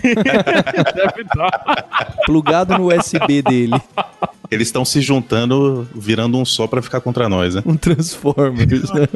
[2.26, 3.80] Plugado no USB dele.
[4.50, 7.62] Eles estão se juntando, virando um só para ficar contra nós, né?
[7.64, 8.90] Um Transformers.
[8.92, 9.08] né?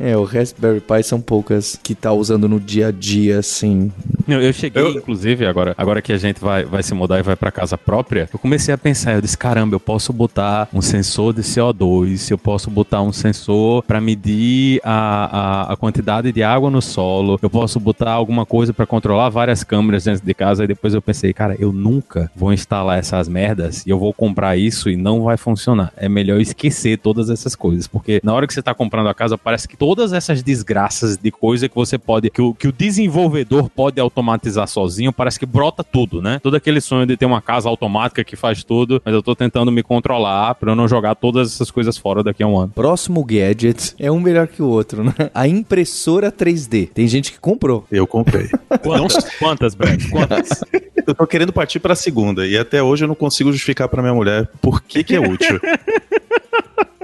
[0.00, 3.90] É, o Raspberry Pi são poucas que tá usando no dia a dia, assim.
[4.26, 7.22] Eu, eu cheguei, Eu- inclusive, agora, agora que a gente vai, vai se mudar e
[7.22, 10.80] vai pra casa própria, eu comecei a pensar, eu disse, caramba, eu posso botar um
[10.82, 16.42] sensor de CO2, eu posso botar um sensor pra medir a, a, a quantidade de
[16.42, 20.64] água no solo, eu posso botar alguma coisa pra controlar várias câmeras dentro de casa,
[20.64, 24.56] e depois eu pensei, cara, eu nunca vou instalar essas merdas e eu vou comprar
[24.56, 25.92] isso e não vai funcionar.
[25.96, 29.36] É melhor esquecer todas essas coisas, porque na hora que você tá comprando a casa,
[29.38, 33.68] parece que todas essas desgraças de coisa que você pode, que o, que o desenvolvedor
[33.70, 36.38] pode automatizar sozinho, parece que brota tudo, né?
[36.42, 39.72] Todo aquele sonho de ter uma casa automática que faz tudo, mas eu tô tentando
[39.72, 42.72] me controlar pra eu não jogar todas essas coisas fora daqui a um ano.
[42.74, 45.14] Próximo gadget é um melhor que o outro, né?
[45.34, 46.90] A impressora 3D.
[46.90, 47.84] Tem gente que comprou.
[47.90, 48.48] Eu comprei.
[48.82, 50.00] Quantas, quantas Brad?
[50.10, 50.62] Quantas?
[51.06, 54.14] eu tô querendo partir pra segunda e até hoje eu não consigo justificar pra minha
[54.14, 55.60] mulher por que que é útil.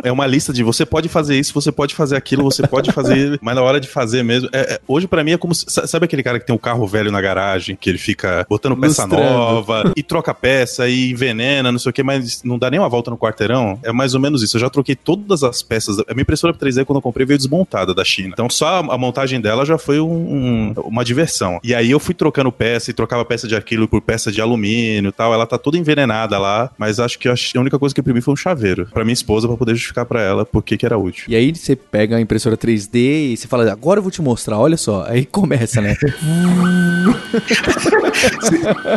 [0.02, 3.38] É uma lista de você pode fazer isso, você pode fazer aquilo, você pode fazer,
[3.42, 4.48] mas na hora de fazer mesmo.
[4.52, 6.58] é- é- hoje pra mim é como se, sa- sabe aquele cara que tem um
[6.58, 9.22] carro velho na garagem, que ele fica botando peça Lustrando.
[9.30, 12.88] nova e troca peça e envenena, não sei o que, mas não dá nem uma
[12.88, 13.78] volta no quarteirão?
[13.82, 14.56] É mais ou menos isso.
[14.56, 15.98] Eu já troquei todas as peças.
[16.00, 18.30] A minha impressora 3D quando eu comprei veio desmontada da China.
[18.32, 21.58] Então só a, a montagem dela já foi um- um- uma diversão.
[21.62, 25.08] E aí eu fui trocando peça e trocava peça de aquilo por peça de alumínio
[25.08, 25.32] e tal.
[25.34, 28.34] Ela tá toda envenenada lá, mas acho que a única coisa que eu imprimi foi
[28.34, 30.96] um chaveiro pra minha esposa pra poder justificar justificar pra ela por que que era
[30.96, 31.24] útil.
[31.28, 34.58] E aí você pega a impressora 3D e você fala, agora eu vou te mostrar,
[34.58, 35.04] olha só.
[35.08, 35.96] Aí começa, né?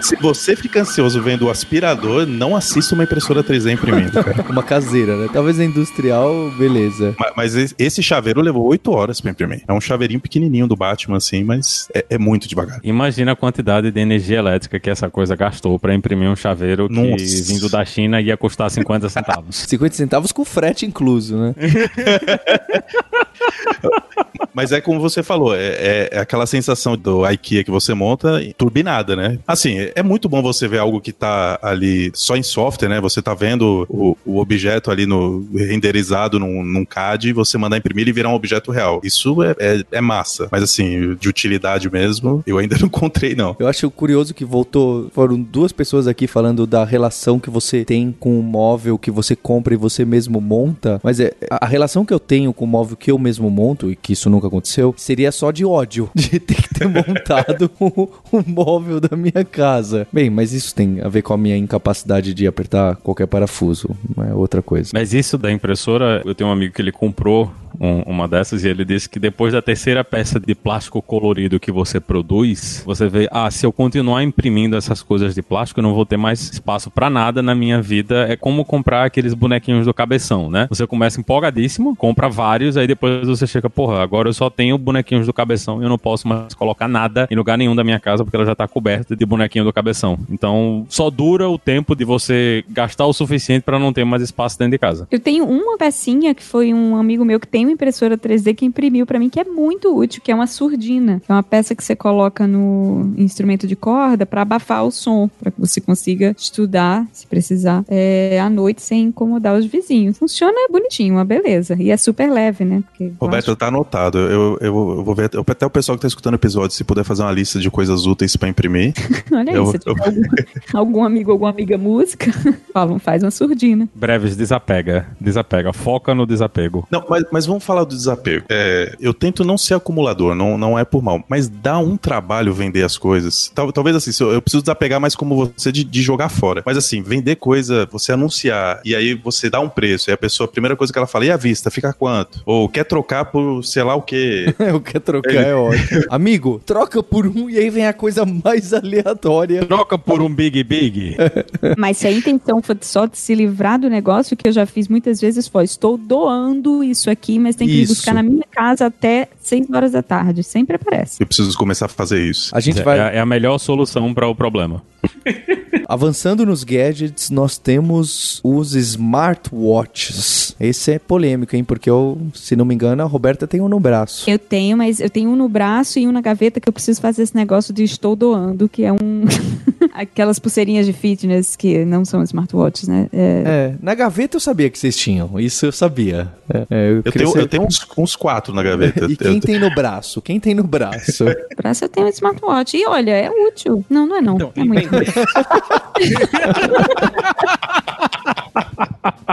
[0.01, 4.45] Se você fica ansioso vendo o aspirador, não assista uma impressora 3D imprimindo, cara.
[4.49, 5.29] Uma caseira, né?
[5.31, 7.15] Talvez a industrial, beleza.
[7.19, 9.63] Ma- Mas esse- chaveiro levou 8 horas pra imprimir.
[9.67, 12.79] É um chaveirinho pequenininho do Batman, assim, mas é, é muito devagar.
[12.83, 16.93] Imagina a quantidade de energia elétrica que essa coisa gastou pra imprimir um chaveiro que
[16.93, 17.43] Nossa.
[17.45, 19.55] vindo da China ia custar 50 centavos.
[19.67, 21.55] 50 centavos com frete incluso, né?
[24.53, 28.39] Mas é como você falou, é, é- é aquela sensação do IKEA que você monta
[28.57, 29.39] turbinada, né?
[29.47, 33.01] Assim, é, muito bom você ver algo que tá ali só em software, né?
[33.01, 37.77] Você tá vendo o, o objeto ali no renderizado num, num CAD e você mandar
[37.77, 39.01] imprimir e virar um objeto real.
[39.03, 40.47] Isso é, é, é massa.
[40.51, 43.55] Mas assim, de utilidade mesmo, eu ainda não encontrei, não.
[43.57, 45.09] Eu acho curioso que voltou.
[45.13, 49.35] Foram duas pessoas aqui falando da relação que você tem com o móvel que você
[49.35, 50.99] compra e você mesmo monta.
[51.03, 53.95] Mas é, a relação que eu tenho com o móvel que eu mesmo monto, e
[53.95, 56.09] que isso nunca aconteceu, seria só de ódio.
[56.15, 60.07] De ter que ter montado o, o móvel da minha casa.
[60.11, 63.89] Bem, mas isso tem a ver com a minha incapacidade de apertar qualquer parafuso.
[64.15, 64.91] Não é outra coisa.
[64.93, 68.67] Mas isso da impressora, eu tenho um amigo que ele comprou um- uma dessas e
[68.69, 73.27] ele disse que depois da terceira peça de plástico colorido que você produz, você vê,
[73.31, 76.89] ah, se eu continuar imprimindo essas coisas de plástico, eu não vou ter mais espaço
[76.91, 78.27] pra nada na minha vida.
[78.29, 80.67] É como comprar aqueles bonequinhos do cabeção, né?
[80.69, 85.25] Você começa empolgadíssimo, compra vários, aí depois você chega, porra, agora eu só tenho bonequinhos
[85.25, 88.23] do cabeção e eu não posso mais colocar nada em lugar nenhum da minha casa
[88.23, 90.17] porque ela já tá coberta de bonequinho do cabeção.
[90.29, 94.57] Então, só dura o tempo de você gastar o suficiente pra não ter mais espaço
[94.57, 95.07] dentro de casa.
[95.11, 98.65] Eu tenho uma pecinha que foi um amigo meu que tem uma impressora 3D que
[98.65, 101.21] imprimiu pra mim, que é muito útil, que é uma surdina.
[101.27, 105.51] É uma peça que você coloca no instrumento de corda pra abafar o som, pra
[105.51, 110.17] que você consiga estudar, se precisar, é, à noite sem incomodar os vizinhos.
[110.17, 111.75] Funciona bonitinho, uma beleza.
[111.79, 112.83] E é super leve, né?
[112.87, 114.17] Porque Roberto, tá anotado.
[114.17, 116.83] Eu, eu, eu vou ver eu- até o pessoal que tá escutando o episódio, se
[116.83, 118.93] puder fazer uma lista de coisas úteis pra imprimir.
[119.31, 120.21] Olha aí, Eu- se tiver algum,
[120.73, 122.31] algum amigo, alguma amiga música,
[122.73, 123.87] falam, faz uma surdina.
[123.93, 125.07] Breves, desapega.
[125.19, 125.73] Desapega.
[125.73, 126.87] Foca no desapego.
[126.91, 128.45] Não, mas, mas vamos falar do desapego.
[128.49, 132.53] É, eu tento não ser acumulador, não, não é por mal, mas dá um trabalho
[132.53, 133.51] vender as coisas.
[133.53, 136.63] Tal- talvez assim, eu, eu preciso desapegar mais como você de, de jogar fora.
[136.65, 140.45] Mas assim, vender coisa, você anunciar, e aí você dá um preço, e a pessoa,
[140.45, 142.41] a primeira coisa que ela fala, e a vista, fica quanto?
[142.45, 144.53] Ou quer trocar por sei lá o quê.
[144.59, 146.03] Eu quero trocar, é ótimo.
[146.09, 149.65] Amigo, troca por um e aí vem a coisa mais aleatória.
[149.65, 151.17] Troca por um Big Big.
[151.77, 154.87] Mas se a intenção for só de se livrar do negócio, que eu já fiz
[154.87, 157.93] muitas vezes foi, estou doando isso aqui, mas tem que Isso.
[157.93, 160.43] buscar na minha casa até 6 horas da tarde.
[160.43, 161.21] Sempre aparece.
[161.21, 162.55] Eu preciso começar a fazer isso.
[162.55, 164.81] A gente É, vai é a melhor solução para o problema.
[165.87, 170.55] avançando nos gadgets, nós temos os smartwatches.
[170.59, 171.63] Esse é polêmico, hein?
[171.63, 174.29] Porque eu, se não me engano, a Roberta tem um no braço.
[174.29, 177.01] Eu tenho, mas eu tenho um no braço e um na gaveta que eu preciso
[177.01, 179.25] fazer esse negócio de estou doando, que é um.
[179.93, 183.07] Aquelas pulseirinhas de fitness que não são smartwatches, né?
[183.13, 185.39] É, É, na gaveta eu sabia que vocês tinham.
[185.39, 186.31] Isso eu sabia.
[186.51, 189.05] É, é, eu Eu tenho, eu tenho uns, uns quatro na gaveta.
[189.13, 190.21] E quem tem no braço?
[190.21, 191.25] Quem tem no braço?
[191.57, 192.77] braço eu tenho um smartwatch.
[192.77, 193.83] E olha, é útil.
[193.89, 194.53] Não, não é não.
[194.55, 194.89] é muito.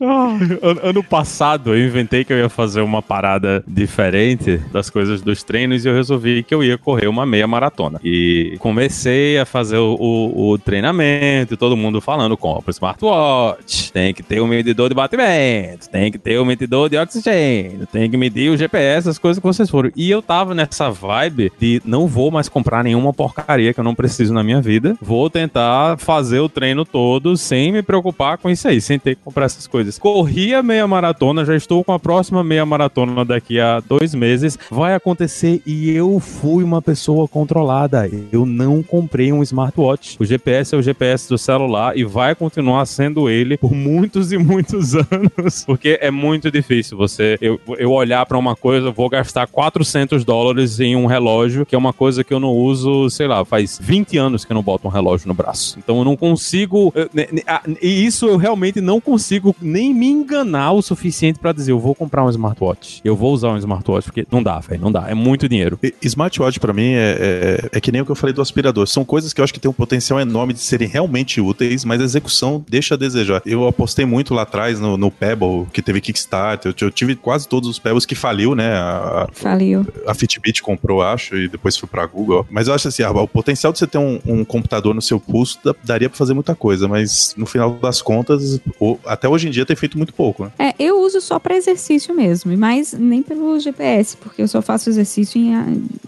[0.82, 5.84] Ano- passado eu inventei que eu ia fazer uma parada diferente das coisas dos treinos
[5.84, 8.00] e eu resolvi que eu ia correr uma meia maratona.
[8.02, 14.12] E comecei a fazer o, o- o treinamento, e todo mundo falando: compra smartwatch, tem
[14.12, 18.16] que ter o medidor de batimento, tem que ter o medidor de oxigênio, tem que
[18.16, 19.90] medir o GPS, as coisas que vocês foram.
[19.96, 23.94] E eu tava nessa vibe de não vou mais comprar nenhuma porcaria que eu não
[23.94, 28.66] preciso na minha vida, vou tentar fazer o treino todo sem me preocupar com isso
[28.68, 29.85] aí, sem ter que comprar essas coisas.
[29.98, 34.58] Corri a meia maratona, já estou com a próxima meia maratona daqui a dois meses.
[34.70, 38.10] Vai acontecer e eu fui uma pessoa controlada.
[38.32, 40.16] Eu não comprei um smartwatch.
[40.20, 44.38] O GPS é o GPS do celular e vai continuar sendo ele por muitos e
[44.38, 45.64] muitos anos.
[45.64, 47.38] Porque é muito difícil você.
[47.40, 51.78] Eu, eu olhar para uma coisa, vou gastar 400 dólares em um relógio, que é
[51.78, 54.86] uma coisa que eu não uso, sei lá, faz 20 anos que eu não boto
[54.88, 55.78] um relógio no braço.
[55.78, 56.92] Então eu não consigo.
[56.94, 61.38] eu- ne- ne- ah, E isso eu realmente não consigo nem me enganar o suficiente
[61.38, 63.00] pra dizer, eu vou comprar um smartwatch.
[63.04, 65.06] Eu vou usar um smartwatch, porque não dá, velho, não dá.
[65.08, 65.78] É muito dinheiro.
[65.82, 68.86] E- Smartwatch pra mim é, é, é que nem o que eu falei do aspirador.
[68.86, 72.00] São coisas que eu acho que tem um potencial enorme de serem realmente úteis, mas
[72.00, 73.42] a execução deixa a desejar.
[73.44, 76.72] Eu apostei muito lá atrás no, no Pebble, que teve Kickstarter.
[76.80, 78.72] Eu, eu tive quase todos os Pebbles que faliu, né?
[78.76, 79.86] A, Faliu.
[80.06, 82.46] a Fitbit comprou, acho, e depois foi pra Google.
[82.50, 85.20] Mas eu acho assim, ah, o potencial de você ter um, um computador no seu
[85.20, 89.48] pulso da- daria pra fazer muita coisa, mas no final das contas, o- até hoje
[89.48, 90.52] em dia ter feito muito pouco, né?
[90.58, 94.88] É, eu uso só para exercício mesmo, mas nem pelo GPS, porque eu só faço
[94.88, 95.54] exercício em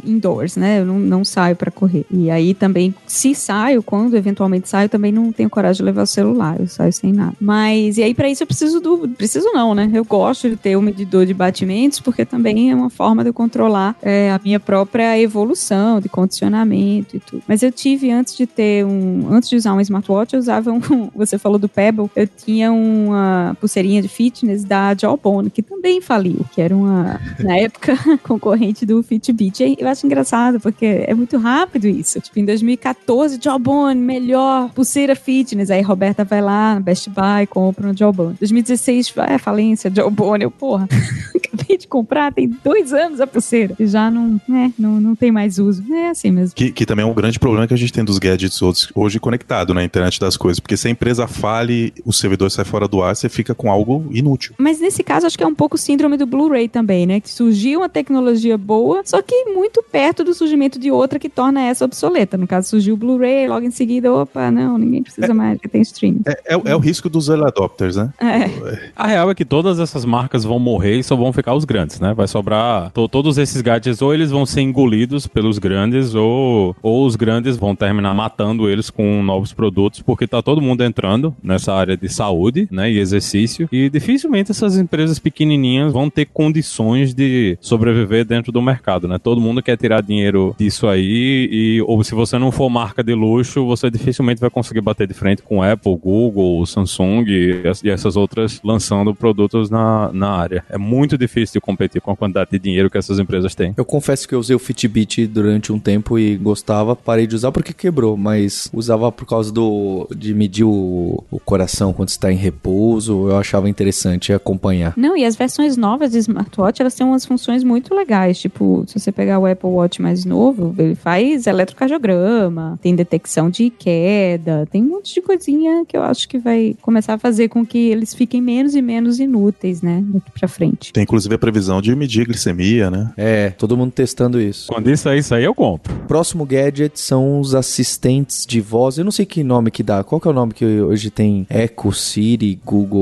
[0.05, 0.81] indoors, né?
[0.81, 2.07] Eu não, não saio para correr.
[2.11, 6.07] E aí também, se saio, quando eventualmente saio, também não tenho coragem de levar o
[6.07, 7.35] celular, eu saio sem nada.
[7.41, 9.91] Mas e aí para isso eu preciso do, preciso não, né?
[9.93, 13.35] Eu gosto de ter um medidor de batimentos, porque também é uma forma de eu
[13.35, 17.43] controlar é, a minha própria evolução, de condicionamento e tudo.
[17.47, 20.81] Mas eu tive antes de ter um, antes de usar um smartwatch, eu usava um,
[21.15, 26.45] você falou do Pebble, eu tinha uma pulseirinha de fitness da Jawbone, que também faliu,
[26.53, 29.77] que era uma, na época, concorrente do Fitbit.
[29.79, 32.21] Eu acho engraçado, porque é muito rápido isso.
[32.21, 35.71] Tipo, em 2014, Jawbone, melhor pulseira fitness.
[35.71, 38.37] Aí Roberta vai lá Best Buy, compra um Jawbone.
[38.39, 40.45] 2016, é falência, Jawbone.
[40.45, 40.89] Eu, porra,
[41.35, 43.75] acabei de comprar, tem dois anos a pulseira.
[43.79, 45.83] E já não, né, não, não tem mais uso.
[45.93, 46.55] É assim mesmo.
[46.55, 48.61] Que, que também é um grande problema que a gente tem dos gadgets
[48.95, 50.61] hoje conectado na internet das coisas.
[50.61, 54.05] Porque se a empresa fale, o servidor sai fora do ar, você fica com algo
[54.11, 54.53] inútil.
[54.59, 57.21] Mas nesse caso, acho que é um pouco síndrome do Blu-ray também, né?
[57.21, 61.63] Que surgiu uma tecnologia boa, só que muito perto do surgimento de outra que torna
[61.63, 62.37] essa obsoleta.
[62.37, 65.83] No caso, surgiu o Blu-ray, logo em seguida, opa, não, ninguém precisa mais, porque tem
[65.83, 66.23] streaming.
[66.27, 68.13] É, é, é o risco dos early adopters, né?
[68.21, 68.91] É.
[68.97, 72.01] A real é que todas essas marcas vão morrer e só vão ficar os grandes,
[72.01, 72.13] né?
[72.13, 77.07] Vai sobrar to- todos esses gadgets, ou eles vão ser engolidos pelos grandes, ou, ou
[77.07, 81.73] os grandes vão terminar matando eles com novos produtos, porque tá todo mundo entrando nessa
[81.73, 82.91] área de saúde, né?
[82.91, 83.28] E exercício.
[83.71, 89.19] E dificilmente essas empresas pequenininhas vão ter condições de sobreviver dentro do mercado, né?
[89.19, 93.15] Todo mundo quer tirar dinheiro disso aí, e ou se você não for marca de
[93.15, 98.17] luxo, você dificilmente vai conseguir bater de frente com Apple, Google, Samsung e, e essas
[98.17, 100.65] outras lançando produtos na, na área.
[100.69, 103.75] É muito difícil de competir com a quantidade de dinheiro que essas empresas têm.
[103.77, 107.53] Eu confesso que eu usei o Fitbit durante um tempo e gostava, parei de usar
[107.53, 112.37] porque quebrou, mas usava por causa do de medir o, o coração quando está em
[112.37, 114.93] repouso, eu achava interessante acompanhar.
[114.97, 118.39] Não, e as versões novas de smartwatch, elas têm umas funções muito legais.
[118.39, 123.71] Tipo, se você pegar o Apple Watch mais novo, ele faz eletrocardiograma, tem detecção de
[123.71, 127.65] queda, tem um monte de coisinha que eu acho que vai começar a fazer com
[127.65, 130.03] que eles fiquem menos e menos inúteis, né?
[130.07, 130.93] Daqui pra frente.
[130.93, 133.13] Tem inclusive a previsão de medir glicemia, né?
[133.17, 134.69] É, todo mundo testando isso.
[134.69, 135.95] Quando isso aí, isso aí eu compro.
[136.07, 138.99] Próximo gadget são os assistentes de voz.
[138.99, 140.05] Eu não sei que nome que dá.
[140.05, 141.47] Qual que é o nome que hoje tem?
[141.49, 142.98] Echo, Siri, Google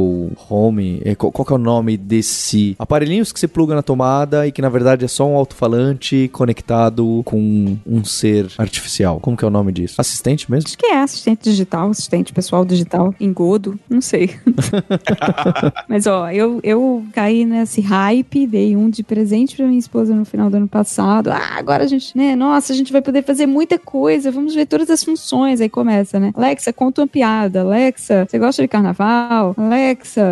[0.49, 1.01] Home.
[1.05, 4.53] É, qual, qual que é o nome desse aparelhinhos que você pluga na tomada e
[4.53, 9.20] que na verdade é só um alto-falante conectado com um ser artificial.
[9.20, 10.01] Como que é o nome disso?
[10.01, 10.68] Assistente mesmo?
[10.68, 14.34] Acho que é assistente digital, assistente pessoal digital, engodo, não sei.
[15.88, 20.24] Mas ó, eu, eu caí nesse hype, dei um de presente pra minha esposa no
[20.24, 21.30] final do ano passado.
[21.30, 22.34] Ah, agora a gente, né?
[22.36, 25.61] Nossa, a gente vai poder fazer muita coisa, vamos ver todas as funções.
[25.61, 26.32] Aí começa, né?
[26.34, 27.61] Alexa, conta uma piada.
[27.61, 29.55] Alexa, você gosta de carnaval?
[29.57, 29.86] Alexa,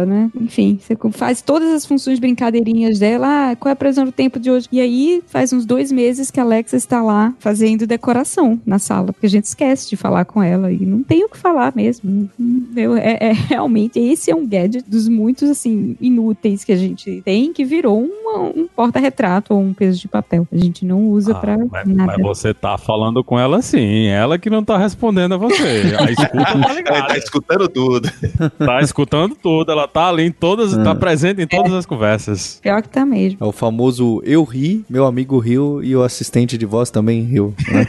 [0.07, 0.31] né?
[0.41, 3.51] Enfim, você faz todas as funções brincadeirinhas dela.
[3.51, 4.69] Ah, qual é a previsão do tempo de hoje?
[4.73, 9.13] E aí faz uns dois meses que a Alexa está lá fazendo decoração na sala,
[9.13, 12.29] porque a gente esquece de falar com ela e não tem o que falar mesmo.
[12.77, 17.23] Eu, é, é- realmente, esse é um gadget dos muitos, assim, inúteis que a gente
[17.25, 20.47] tem, que virou uma- um porta-retrato ou um peso de papel.
[20.53, 22.13] A gente não usa Ah, pra mas, nada.
[22.17, 25.95] mas você tá falando com ela sim, ela que não tá respondendo a você.
[25.99, 27.19] A escuta tá ligada.
[27.19, 28.11] escutando tudo.
[28.59, 32.59] tá escutando tudo, ela tá ali em todas, tá presente em todas as conversas.
[32.62, 33.36] Pior que tá mesmo.
[33.38, 37.55] É o famoso eu ri, meu amigo riu e o assistente de voz também riu.
[37.70, 37.86] né?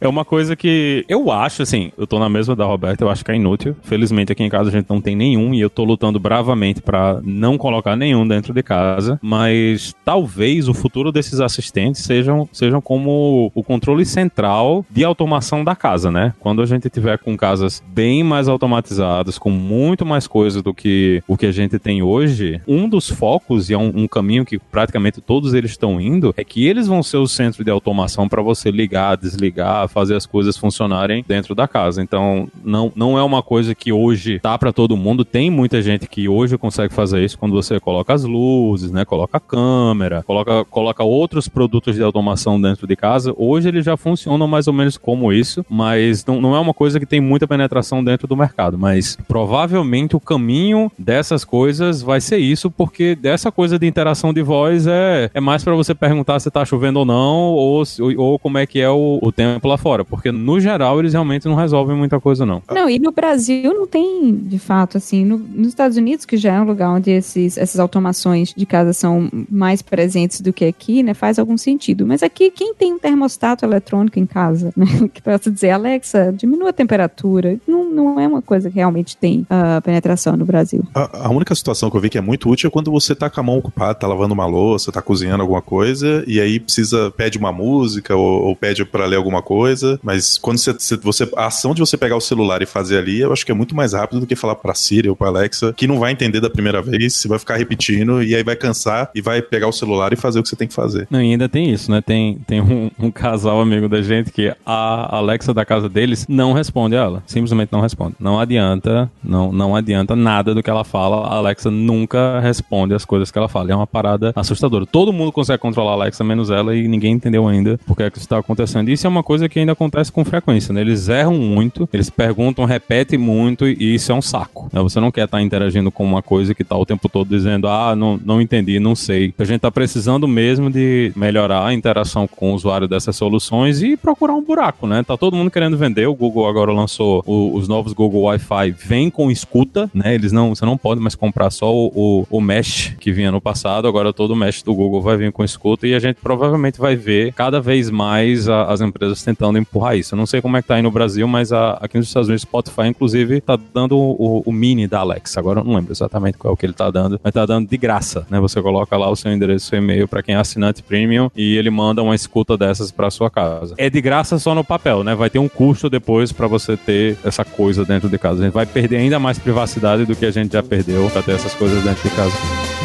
[0.00, 3.22] É uma coisa que eu acho, assim, eu tô na mesma da Roberta, eu acho
[3.22, 3.76] que é inútil.
[3.82, 7.20] Felizmente aqui em casa a gente não tem nenhum e eu tô lutando bravamente pra
[7.22, 9.18] não colocar nenhum dentro de casa.
[9.22, 15.76] Mas talvez o futuro desses assistentes sejam, sejam como o controle central de automação da
[15.76, 16.32] casa, né?
[16.40, 21.22] Quando a gente tiver com casas bem mais automatizadas, com muito mais coisa do que
[21.28, 24.58] o que a gente tem hoje, um dos focos e é um, um caminho que
[24.58, 28.40] praticamente todos eles estão indo é que eles vão ser o centro de automação para
[28.40, 32.02] você ligar, desligar, fazer as coisas funcionarem dentro da casa.
[32.02, 35.24] Então, não, não é uma coisa que hoje tá para todo mundo.
[35.24, 39.04] Tem muita gente que hoje consegue fazer isso quando você coloca as luzes, né?
[39.04, 43.34] Coloca a câmera, coloca, coloca outros produtos de automação dentro de casa.
[43.36, 46.98] Hoje eles já funcionam mais ou menos como isso, mas não, não é uma coisa
[46.98, 48.78] que tem muita penetração dentro do mercado.
[48.78, 54.42] Mas provavelmente o caminho dessas coisas vai ser isso, porque dessa coisa de interação de
[54.42, 57.82] voz é, é mais para você perguntar se tá chovendo ou não, ou,
[58.16, 61.46] ou como é que é o, o tempo lá fora, porque no geral eles realmente
[61.46, 62.62] não resolvem muita coisa, não.
[62.70, 66.54] Não, e no Brasil não tem, de fato, assim, no- nos Estados Unidos, que já
[66.54, 71.02] é um lugar onde esses, essas automações de casa são mais presentes do que aqui,
[71.02, 72.06] né, faz algum sentido.
[72.06, 76.70] Mas aqui, quem tem um termostato eletrônico em casa, né, que possa dizer, Alexa, diminua
[76.70, 80.84] a temperatura, não, não é uma coisa que realmente tem ah, penetração no Brasil.
[80.94, 83.30] A, a única situação que eu vi que é muito útil é quando você tá
[83.30, 87.10] com a mão ocupada, tá lavando uma louça, tá cozinhando alguma coisa, e aí precisa,
[87.16, 89.69] pede uma música ou, ou pede pra ler alguma coisa,
[90.02, 93.32] mas quando você, você- a ação de você pegar o celular e fazer ali, eu
[93.32, 95.86] acho que é muito mais rápido do que falar pra Siri ou pra Alexa, que
[95.86, 99.20] não vai entender da primeira vez, você vai ficar repetindo, e aí vai cansar e
[99.20, 101.06] vai pegar o celular e fazer o que você tem que fazer.
[101.10, 102.00] Não, e ainda tem isso, né?
[102.00, 106.52] Tem, tem um, um casal amigo da gente que a Alexa da casa deles não
[106.52, 107.22] responde a ela.
[107.26, 108.16] Simplesmente não responde.
[108.18, 111.26] Não adianta, não, não adianta nada do que ela fala.
[111.26, 113.70] A Alexa nunca responde as coisas que ela fala.
[113.70, 114.86] É uma parada assustadora.
[114.86, 118.10] Todo mundo consegue controlar a Alexa, menos ela, e ninguém entendeu ainda por que é
[118.10, 118.88] que isso está acontecendo.
[118.88, 120.80] Isso é uma coisa que ainda acontece com frequência, né?
[120.80, 124.68] Eles erram muito, eles perguntam, repetem muito, e isso é um saco.
[124.72, 124.80] né?
[124.82, 127.94] Você não quer estar interagindo com uma coisa que tá o tempo todo dizendo, ah,
[127.96, 129.32] não, não entendi, não sei.
[129.38, 133.96] A gente tá precisando mesmo de melhorar a interação com o usuário dessas soluções e
[133.96, 135.02] procurar um buraco, né?
[135.02, 136.06] Tá todo mundo querendo vender.
[136.06, 140.14] O Google agora lançou o- os novos Google Wi-Fi, vem com escuta, né?
[140.14, 143.40] Eles não, você não pode mais comprar só o, o, o mesh que vinha no
[143.40, 143.86] passado.
[143.88, 146.96] Agora todo o mesh do Google vai vir com escuta e a gente provavelmente vai
[146.96, 150.14] ver cada vez mais a- as empresas tentando empurrar isso.
[150.14, 152.28] Eu não sei como é que tá aí no Brasil, mas a- aqui nos Estados
[152.28, 155.40] Unidos, Spotify, inclusive, tá dando o, o mini da Alexa.
[155.40, 157.68] Agora eu não lembro exatamente qual é o que ele tá dando, mas tá dando
[157.68, 158.38] de graça, né?
[158.40, 161.70] Você coloca lá o seu endereço, seu e-mail para quem é assinante premium e ele
[161.70, 163.74] manda uma escuta dessas para sua casa.
[163.78, 165.14] É de graça só no papel, né?
[165.14, 168.40] Vai ter um custo depois para você ter essa coisa dentro de casa.
[168.40, 171.32] A gente vai perder ainda mais privacidade do que a gente já perdeu para ter
[171.32, 172.79] essas coisas dentro de casa.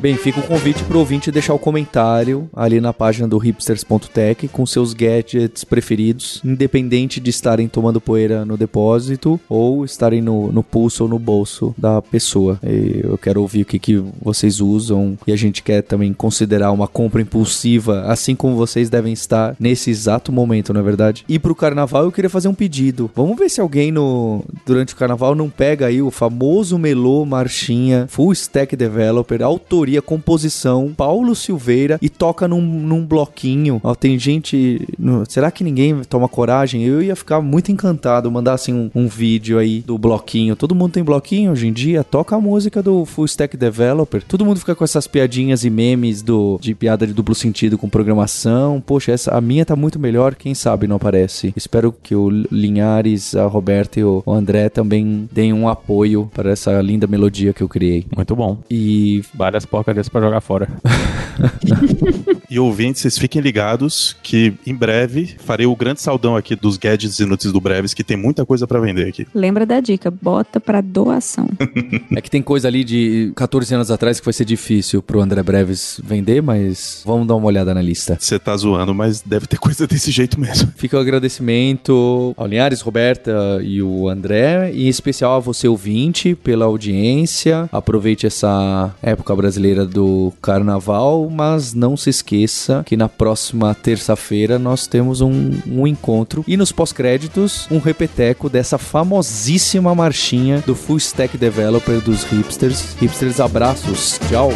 [0.00, 4.64] Bem, fica o convite pro ouvinte deixar o comentário ali na página do hipsters.tech com
[4.64, 11.02] seus gadgets preferidos, independente de estarem tomando poeira no depósito ou estarem no, no pulso
[11.02, 12.58] ou no bolso da pessoa.
[12.62, 16.72] E eu quero ouvir o que, que vocês usam e a gente quer também considerar
[16.72, 21.26] uma compra impulsiva, assim como vocês devem estar nesse exato momento, não é verdade?
[21.28, 23.10] E pro carnaval eu queria fazer um pedido.
[23.14, 28.06] Vamos ver se alguém no durante o carnaval não pega aí o famoso melô marchinha
[28.08, 29.42] full stack developer,
[29.90, 33.80] autoria, composição, Paulo Silveira e toca num, num bloquinho.
[33.82, 36.84] Ó, tem gente, no- será que ninguém toma coragem?
[36.84, 40.54] Eu ia ficar muito encantado mandar assim um, um vídeo aí do bloquinho.
[40.54, 42.04] Todo mundo tem bloquinho hoje em dia.
[42.04, 44.22] Toca a música do full stack developer.
[44.22, 47.88] Todo mundo fica com essas piadinhas e memes do de piada de duplo sentido com
[47.88, 48.80] programação.
[48.84, 50.34] Poxa, essa a minha tá muito melhor.
[50.34, 51.52] Quem sabe não aparece.
[51.56, 56.80] Espero que o Linhares, a Roberta e o André também deem um apoio para essa
[56.80, 58.04] linda melodia que eu criei.
[58.14, 58.58] Muito bom.
[58.70, 60.68] E Várias porcarias para jogar fora.
[62.50, 67.20] E ouvintes, vocês fiquem ligados que em breve farei o grande saudão aqui dos gadgets
[67.20, 69.24] inúteis do Breves, que tem muita coisa pra vender aqui.
[69.32, 71.48] Lembra da dica, bota pra doação.
[72.10, 75.44] é que tem coisa ali de 14 anos atrás que vai ser difícil pro André
[75.44, 78.18] Breves vender, mas vamos dar uma olhada na lista.
[78.18, 80.72] Você tá zoando, mas deve ter coisa desse jeito mesmo.
[80.74, 86.34] Fica o agradecimento ao Linhares, Roberta e o André, e em especial a você ouvinte
[86.34, 87.68] pela audiência.
[87.70, 92.39] Aproveite essa época brasileira do carnaval, mas não se esqueça
[92.84, 98.78] que na próxima terça-feira nós temos um, um encontro e nos pós-créditos um repeteco dessa
[98.78, 102.94] famosíssima marchinha do Full Stack Developer dos hipsters.
[103.00, 104.52] Hipsters, abraços, tchau!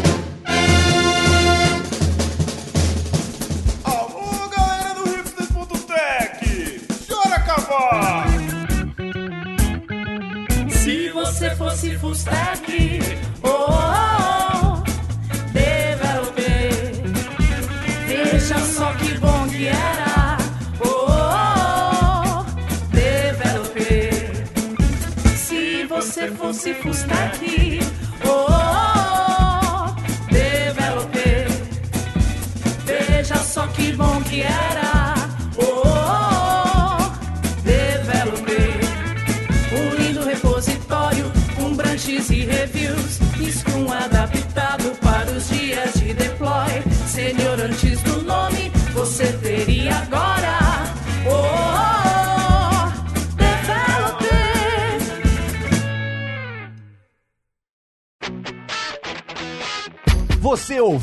[3.85, 4.95] Alô, galera
[27.09, 27.44] fosse